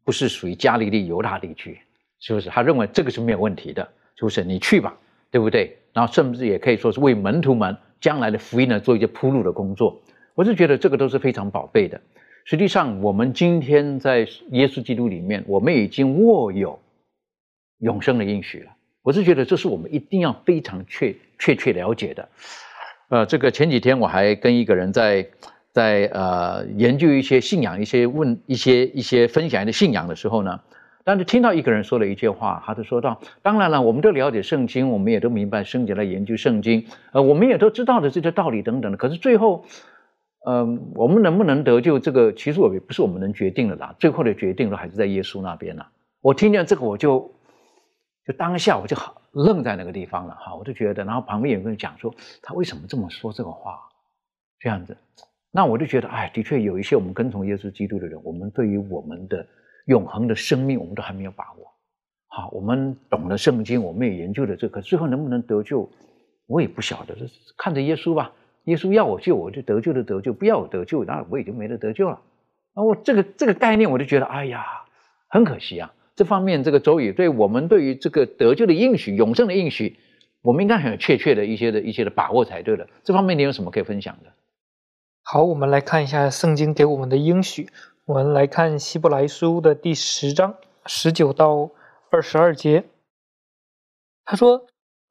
[0.03, 1.78] 不是属于加利利犹大地区。
[2.24, 2.49] 是不是？
[2.49, 3.82] 他认为这个是没有问题的，
[4.14, 4.45] 是不是？
[4.45, 4.97] 你去吧，
[5.28, 5.76] 对不对？
[5.93, 10.01] 然后甚至也可以说是为门徒们将来的福音呢做一些铺路的工作。
[10.34, 12.01] 我是觉得这个都是非常宝贝的。
[12.45, 14.20] 实际上，我们今天在
[14.51, 16.78] 耶稣基督里面，我们已经握有
[17.78, 18.70] 永生的应许了。
[19.03, 22.28] 我是觉得这是我们一定要非常确确切了解的。
[23.12, 25.28] 呃，这个前几天我还跟一个人在
[25.70, 30.60] 在呃研究一些信仰、一些问一些一些分享的信仰的时候呢。
[31.04, 38.96] 但是听到一个人说了一句话，他就说到：“当然了，我们都了解圣经，我们也都明白圣经来研究圣经，呃，我们也都知道的这些道理等等的。
[38.96, 39.66] 可是最后，
[40.46, 43.94] 嗯，我们能不能得救，这个其实我也不是我们能决定的啦。
[43.98, 45.84] 最后的决定都还是在耶稣那边呢。
[46.22, 47.34] 我听见这个，我就
[48.26, 53.80] 就当下我就好愣在那个地方了哈，我就觉得，然后旁边有个人讲说，他为什么这么说这个话？
[54.61, 54.97] 这样子，
[55.51, 59.47] 那我就觉得，哎，的确有一些我们跟从耶稣基督的人，我们对于我们的。
[59.87, 61.66] 永恒的生命，我们都还没有把握。
[62.28, 65.91] 好，我们懂了圣经，我们也研究了这个，最后能不能得救，
[66.47, 67.16] 我也不晓得。
[67.59, 68.30] 看着耶稣吧，
[68.66, 72.20] 耶稣要我救，我就得救的得救；不要我得救，那我也就没得得救了。
[72.76, 74.64] 那我这个这个概念，我就觉得，哎呀，
[75.28, 75.93] 很可惜啊。
[76.22, 79.96] 这方面，这个周宇对我们对于这个得救的应许、永生的应许，
[80.40, 82.86] 我们应该很有确切的一些的一些的把握才对的。
[83.02, 84.30] 这方面你有什么可以分享的？
[85.24, 87.68] 好，我们来看一下圣经给我们的应许。
[88.04, 90.54] 我们来看希伯来书的第十章
[90.86, 91.70] 十九到
[92.12, 92.84] 二十二节。
[94.24, 94.66] 他说：“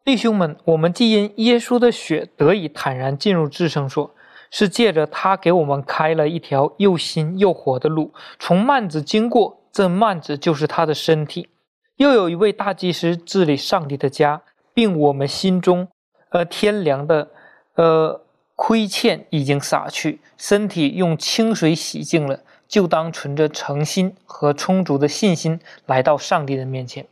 [0.06, 4.16] 弟兄们，我们既因耶稣的血得以坦然进入至圣所，
[4.50, 8.14] 是借着他给我们开了一条又新又活的路。
[8.40, 11.50] 从幔子经过，这幔子就是他的身体。
[11.98, 14.42] 又有一位大祭司治理上帝的家，
[14.74, 15.88] 并我们心中，
[16.30, 17.30] 呃，天良的，
[17.76, 18.22] 呃，
[18.56, 22.40] 亏欠已经洒去，身体用清水洗净了。”
[22.72, 27.06] 就当存着诚心和充足的信心来到上帝的面前。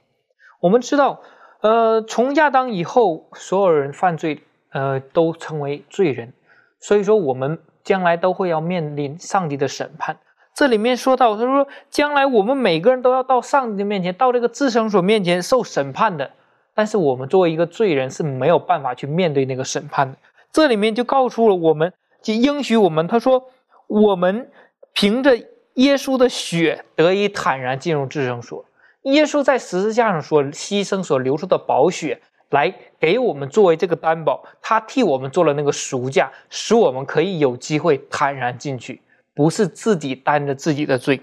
[0.61, 1.19] 我们知道，
[1.59, 4.41] 呃，从亚当以后，所有人犯罪，
[4.71, 6.31] 呃，都成为罪人，
[6.79, 10.17] 所以说我们将来都会要面临上帝的审判。
[10.59, 16.31] 这里面说到，他说将来我们每个人都要到上帝的面前，到这个至圣所面前受审判的。
[16.75, 20.17] 但是我们作为一个罪人是没有办法去面对那个审判的。
[20.51, 23.45] 这里面就告诉了我们，就应许我们，他说
[23.87, 24.49] 我们。
[24.91, 25.37] 凭着
[25.75, 28.65] 耶稣的血得以坦然进入至圣所，
[29.03, 38.99] 耶稣在十字架上所牺牲、所流出的宝血，来给我们作为这个担保，他替我们做了那个赎价，使我们可以有机会坦然进去，
[39.39, 41.21] 不是自己担着自己的罪。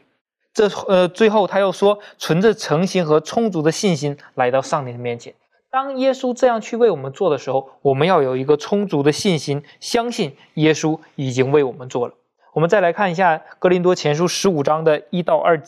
[0.54, 5.34] 这呃，最后他又说，存着诚心和充足的信心来到上帝的面前。
[5.70, 12.14] 当耶稣这样去为我们做的时候，我们要有一个充足的信心，相信耶稣已经为我们做了。
[12.54, 15.62] 我们再来看一下《格林多前书》十五章的一到二，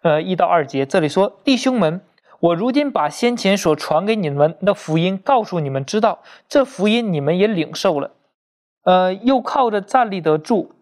[0.00, 0.86] 呃，一到二节。
[0.86, 2.00] 这里说：“弟兄们，
[2.38, 8.12] 我如今把先前所传给你们的福音告诉你们，知道这福音你们也领受了，
[8.84, 10.72] 呃，又靠着站立得住，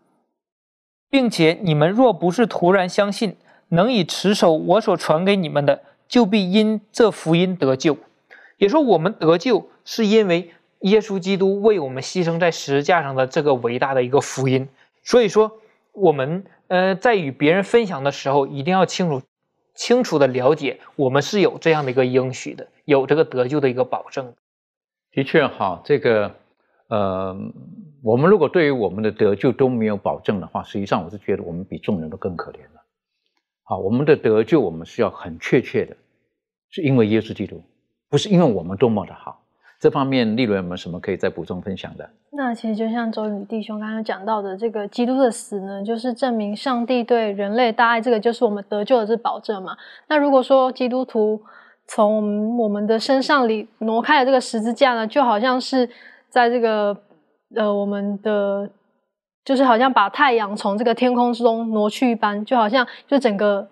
[1.10, 3.36] 并且你们若不是突然相信，
[3.68, 7.96] 能以持守我所传给你们的，就必因这福音得救。
[8.56, 10.50] 也说我们得救是因为
[10.80, 14.68] 耶稣基督为我们牺牲在十字架上的这个伟大的一个福音。”
[15.02, 15.52] 所以说，
[15.92, 19.22] 我们呃在与别人分享的时候，一定要清楚、
[19.74, 24.34] 清楚的了解，我们是有这样的一个应许的，有这个得救的一个保证。
[25.12, 26.34] 的确，哈，这个
[26.88, 27.36] 呃，
[28.02, 32.82] 我们如果对于我们的得救都没有保证的话，实际上我是觉得我们比众人都更可怜了。
[33.64, 35.96] 好，我们的得救，我们是要很确切的，
[36.70, 37.62] 是因为耶稣基督，
[38.08, 39.42] 不是因为我们多么的好。
[39.80, 42.10] 这方面，利伦有没有什么可以再补充分享的？
[42.32, 49.76] 那其实就像周宇弟兄刚刚讲到的，这个基督的死呢，就是证明上帝对人类大爱，这个就是我们得救的这保证嘛。
[50.08, 51.40] 那如果说基督徒
[51.86, 55.88] 从我们的身上里挪开了这个十字架呢，就好像是
[56.28, 56.96] 在这个
[57.54, 58.70] 呃我们的，
[59.44, 63.68] 就是好像把太阳从这个天空之中挪去一般，就好像就整个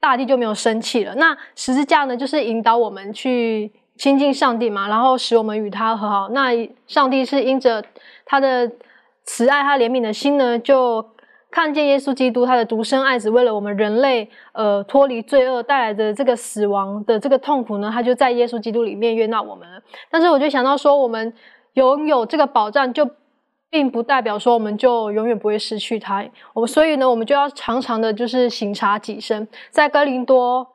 [0.00, 1.14] 大地就没有生气了。
[1.16, 3.72] 那十字架呢，就是引导我们去。
[3.98, 6.30] 亲近上帝嘛，然后使我们与他和好。
[6.30, 6.52] 那
[6.86, 7.84] 上帝是因着
[8.24, 8.66] 他的
[9.24, 11.04] 慈爱、他怜悯的心呢，就
[11.50, 19.78] 看见耶稣基督他的独生爱子，为了我们人类，呃，脱离罪恶带来的这个死亡的这个痛苦呢，他就在耶稣基督里面悦纳我们了。
[20.10, 21.30] 但是我就想到说，我们
[21.74, 23.10] 拥有这个保障，就
[23.68, 26.24] 并不代表说我们就永远不会失去它。
[26.52, 30.66] 我们所以呢，我们就要常常的，就是省察己身，在哥林多。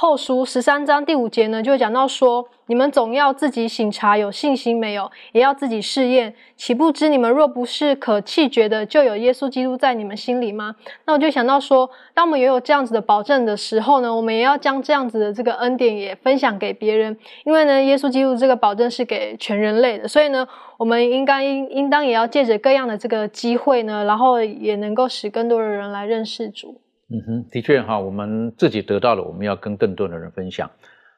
[0.00, 6.32] 后书十三章第五节呢，就讲到说：你们总要自己醒察，有信心没有，也要自己试验。
[6.56, 10.76] 岂不知你们若不是可弃绝的，就有耶稣基督在你们心里吗？
[11.04, 17.18] 那我就想到说，当我们拥有这样子的保证的时候呢，我们也要将这样子的这个恩典也分享给别人。
[17.44, 20.46] 因为呢，耶稣基督这个保证是给全人类的，所以呢，
[20.76, 26.80] 我们应该应应当也要借着各样的这个机会呢，然后也能够使更多的人来认识主。
[27.10, 30.70] 嗯哼，的确哈，我们自己得到了，我们要跟更多的人分享。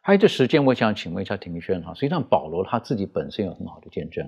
[0.03, 4.27] 还有这时间，我想请问一下庭轩哈，实际上保罗他自己本身有很好的见证，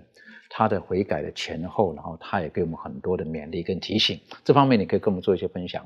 [0.51, 4.19] 他的悔改的前后，然后他也给我们很多的勉励跟提醒。
[4.45, 5.83] 这方面你可以跟我们做一些分享？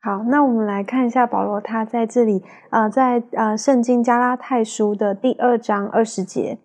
[0.00, 6.58] 好，那我们来看一下保罗他在这里啊，在呃圣经加拉太书的第二章二十节。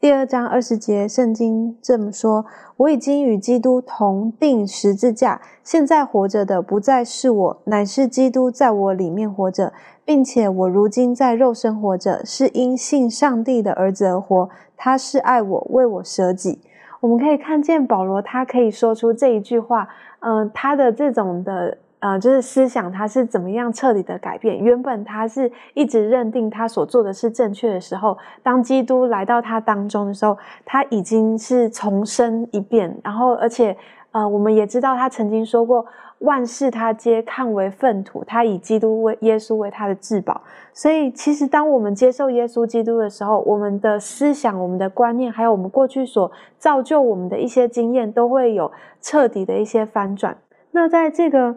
[0.00, 2.46] 第二章二十节，圣经这么说
[2.78, 9.72] ：“我已经与基督同定十字架，现在活着的不再是我，乃是基督在我里面活着，
[10.04, 14.48] 并且我如今在肉身活着，是因信上帝的儿子而活。
[14.76, 16.60] 他是爱我，为我舍己。”
[17.00, 19.88] 我们可以看见保罗，他可以说出这一句话，
[20.20, 21.78] 嗯，他的这种的。
[22.00, 24.56] 呃，就是思想他是怎么样彻底的改变？
[24.56, 32.96] 原本他是一直认定他所做的是正确的时候，当基督来到他当中的时候，他已经是重生一遍。
[33.02, 33.76] 然后，而且，
[34.12, 35.84] 呃，我们也知道他曾经说过，
[36.20, 40.40] 万事他皆看为粪土，他以基督为耶稣为他的至宝。
[40.72, 48.70] 所以，其实当我们接受耶稣基督的时候，我们的思想、我们的观念，还有我们过去所造就我们的一些经验，都会有
[49.00, 50.36] 彻底的一些翻转。
[50.70, 51.56] 那在这个。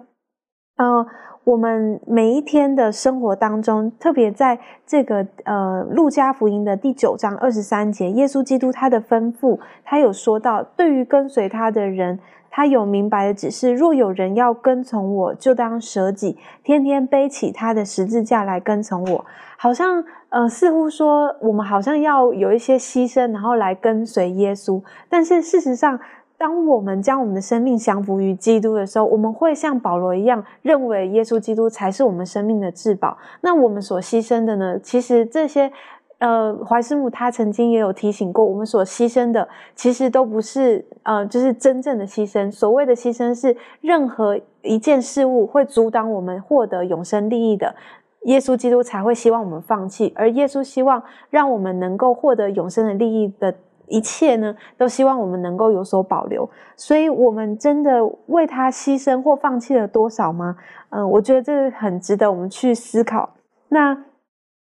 [0.82, 1.06] 呃，
[1.44, 12.20] 我们每一天的生活当中，特别在这个呃路加福音的第九章二十三节，耶稣基督他的吩咐，他有说到，对于跟随他的人，
[12.50, 19.24] 他有明白的指示：若有人要跟从我，就当舍己，天天背起他的十字架来跟从我。
[19.58, 26.00] 好像呃，似乎说我们好像要有一些牺牲，然后来跟随耶稣，但是事实上。
[26.42, 33.16] 当我们将我们的生命降服于基督的时候，我们会像保罗一样，认为耶稣基督才是我们生命的至宝。
[33.42, 34.80] 那我们所牺牲的呢？
[34.80, 35.72] 其实这些，
[36.18, 42.52] 呃，怀师母他曾经也有提醒过，我们所牺牲的其实都不是，呃，就是真正的牺牲。
[42.52, 47.76] 所谓的牺牲是任何一件事物会阻挡我们获得永生利益的，
[48.24, 53.54] 耶稣基督才会希望我们放弃，而耶稣希望让我们能够获得永生的利益的。
[53.92, 60.56] 一切呢，都希望我们能够有所保留，所以我们真的为他牺牲或放弃了多少吗？
[60.90, 63.30] 嗯，我觉得这很值得我们去思考。
[63.68, 64.06] 那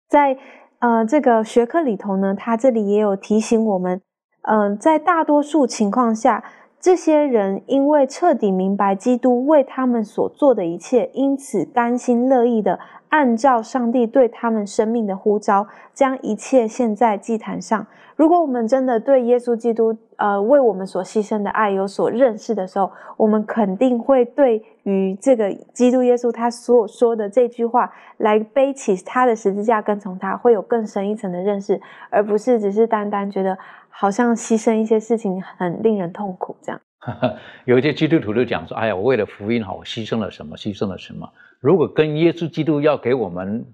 [0.10, 0.38] 在
[0.80, 4.02] 呃这个学科里头呢，他这里也有提醒我们，
[4.42, 6.44] 嗯，在大多数情况下，
[6.82, 12.80] 这些人因为彻底明白基督为他们所做的一切，因此甘心乐意的
[13.10, 17.86] 按照上帝对他们生命的呼召，将一切献在祭坛上。
[18.16, 31.80] 如果我们真的对耶稣基督，呃，为我们所牺牲的爱有所认识的时候，我们肯定会对于这个基督耶稣他所说的这句话，来背起他的十字架跟从他，会有更深一层的认识，
[32.10, 33.58] 而不是只是单单觉得
[33.92, 36.82] 好像牺牲一些事情很令人痛苦这样。
[37.66, 40.56] 有一些基督徒就讲说：“哎呀，我为了福音好，我牺牲了什么？
[40.58, 41.30] 牺牲了什么？”
[41.60, 43.66] 如果跟耶稣基督要给我们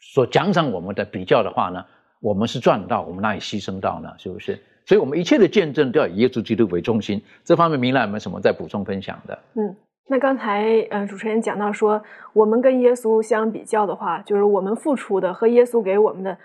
[0.00, 1.84] 所奖赏我们的比较的话呢？
[2.20, 4.10] 我们是赚到，我们哪里牺牲到呢？
[4.16, 4.58] 是不是？
[4.86, 7.22] 所以，我们一切的见证都要以耶稣基督为中心。
[7.44, 9.38] 这方面，明兰有没有什么在补充分享的？
[9.54, 9.76] 嗯，
[10.08, 12.02] 那刚才呃，主持人讲到说，
[12.32, 16.38] 我们跟耶稣相比较的话，就是我们付出的和耶稣给我们的，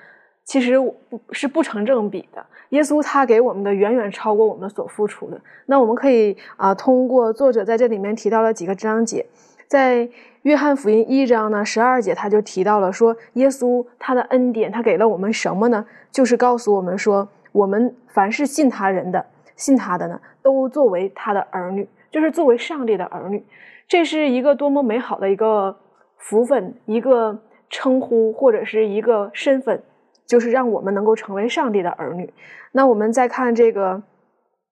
[0.50, 2.44] 其实不是不成正比的。
[2.70, 5.40] 耶稣他给我们的远远超过我们所付出的。
[5.68, 9.24] 那我们可以啊，通过作者在这里面提到了几个章节。
[9.68, 10.10] 在
[10.42, 15.86] 约翰福音一章呢十二节，他就提到了说，耶稣他的恩典，他给了我们什么呢？
[16.12, 19.24] 就是告诉我们说，我们凡是信他人的、
[19.56, 23.46] 信他的呢，都作为他的儿女，就是作为上帝的儿女。
[23.88, 25.78] 这是一个多么美好的一个
[26.18, 27.40] 福分，一个
[27.70, 29.84] 称呼或者是一个身份，
[30.30, 32.32] 就是让我们能够成为上帝的儿女。
[32.72, 34.02] 那我们再看这个。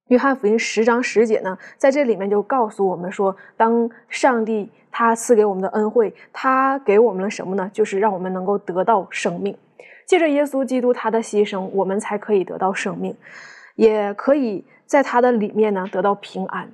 [0.09, 7.69] 约翰福音十章十节呢，在这里面就告诉我们说，当上帝他赐给我们的恩惠，他给我们了什么呢？
[7.73, 9.53] 就是让我们能够得到生命。
[10.05, 13.13] 借着耶稣基督他的牺牲，我们才可以得到生命，
[13.75, 16.71] 也可以在他的里面呢得到平安。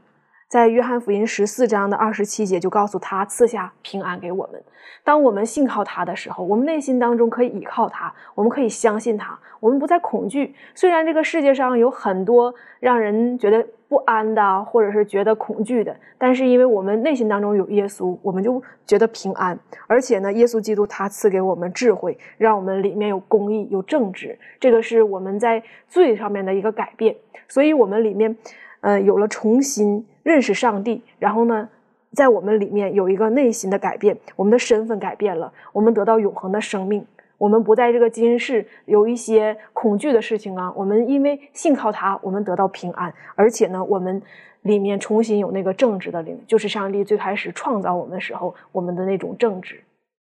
[0.53, 4.63] 在约翰福音十四章的二十七节就告诉他赐下平安给我们。
[5.03, 10.53] 当我们信靠他的时候，我们内心当中可以依靠他，我们可以相信他，我们不再恐惧。
[10.75, 19.57] 虽然这个世界上有很多让人觉得不安的，或者是觉得恐惧的，但是因为我们内心当中有耶稣，我们就觉得平安。
[19.87, 27.15] 而且呢，耶稣基督他赐给我们智慧，让我们里面有公义、有正直，这个是我们在罪上面的一个改变。
[27.47, 28.37] 所以，我们里面，
[28.81, 30.05] 呃，有了重新。
[30.23, 31.69] 认识上帝，然后呢，
[32.13, 37.05] 在我们里面有一个内心的改变，我们的身份改变了，我们得到永恒的生命，
[37.37, 44.21] 我们不在这个今世有一些恐惧的事情啊，我们因为信靠他，我们得到平安，而且呢，我们
[44.61, 49.83] 里面重新有那个正直的灵，就是上帝最开始创造我们的时候，我们的那种正直。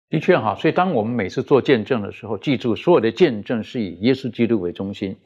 [0.08, 5.16] 的确哈，所以当我们每次做见证的时候，记住所有的见证是以耶稣基督为中心，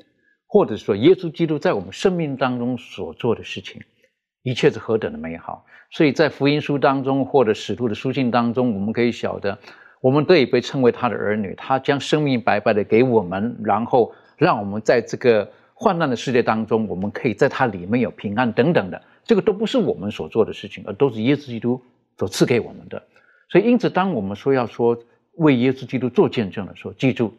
[0.46, 3.80] 或者说耶稣基督在我们生命当中所做的事情。
[4.42, 5.66] 一切是何等的美好！
[5.90, 9.58] 所以在福音书当中，或者使徒的书信当中，我们可以晓得，
[10.00, 11.54] 我们都已被称为他的儿女。
[11.56, 19.02] 他将生命白白的给我们，然后让我们在这个患难的世界当中，我们可以在他里面有平安等等的。
[19.24, 21.82] 这个都不是我们所做的事情，而都是耶稣基督
[22.18, 23.02] 所赐给我们的。
[23.50, 24.98] 所以，因此，当我们说要说
[25.34, 27.36] 为耶稣基督做见证的时候，记住，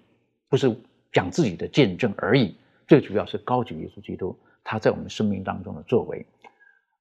[0.49, 0.75] 不是
[1.11, 2.55] 讲自己的见证而已，
[2.87, 6.23] 最主要是高举耶稣基督他在我们生命当中的作为。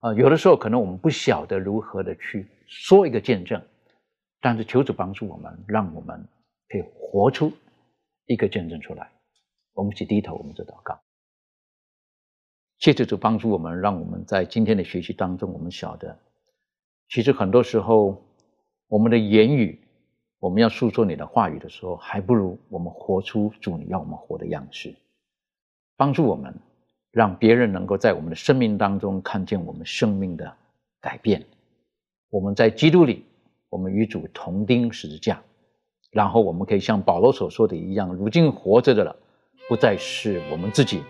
[0.00, 3.62] 啊，有的时候可能我们不晓得如何的去说一个见证，
[4.40, 6.26] 但是求主帮助我们，让我们
[6.68, 7.52] 可以活出
[8.24, 9.10] 一个见证出来。
[9.74, 10.98] 我们一起低头，我们做祷告。
[12.78, 16.18] 谢谢主帮助我们，让我们在今天的学习当中，我们晓得，
[17.10, 18.22] 其实很多时候
[18.88, 19.78] 我们的言语，
[20.38, 24.94] 我们要诉说你的话语的时候，还不如我们活出主你要我们活的样式。
[25.98, 26.58] 帮助我们。
[27.12, 30.52] 让别人能够在我们的生命当中看见我们生命的
[31.00, 31.44] 改变。
[32.30, 33.24] 我们在基督里，
[33.68, 35.42] 我们与主同钉十字架，
[36.12, 39.16] 然后我们可以像保罗所说的一样，如今活着的了，
[39.68, 41.02] 不再是我们自己，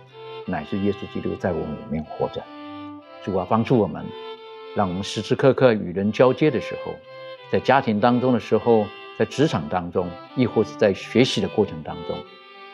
[0.47, 2.43] 乃是耶稣基督在我们里面活着。
[3.23, 4.03] 主啊，帮助我们，
[4.75, 6.93] 让我们时时刻刻与人交接的时候，
[7.53, 8.87] 在家庭当中的时候，
[9.19, 12.17] 在职场当中，亦或是在学习的过程当中，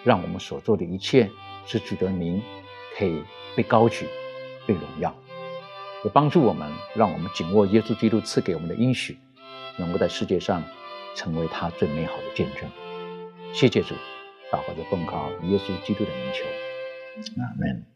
[0.05, 1.29] 让我们所做的一切
[1.67, 2.41] 是取得名。
[2.99, 3.23] 可以
[3.55, 4.07] 被高举、
[4.67, 5.15] 被荣耀，
[6.05, 9.19] 也帮助我们，让我们紧握耶稣基督赐给我们的应许，
[9.77, 10.63] 能够在世界上
[11.15, 12.71] 成为他最美好的见证。
[13.53, 13.95] 谢谢主，
[14.53, 16.45] 祷告着奉靠耶稣基督的名求，
[17.43, 17.96] 阿门。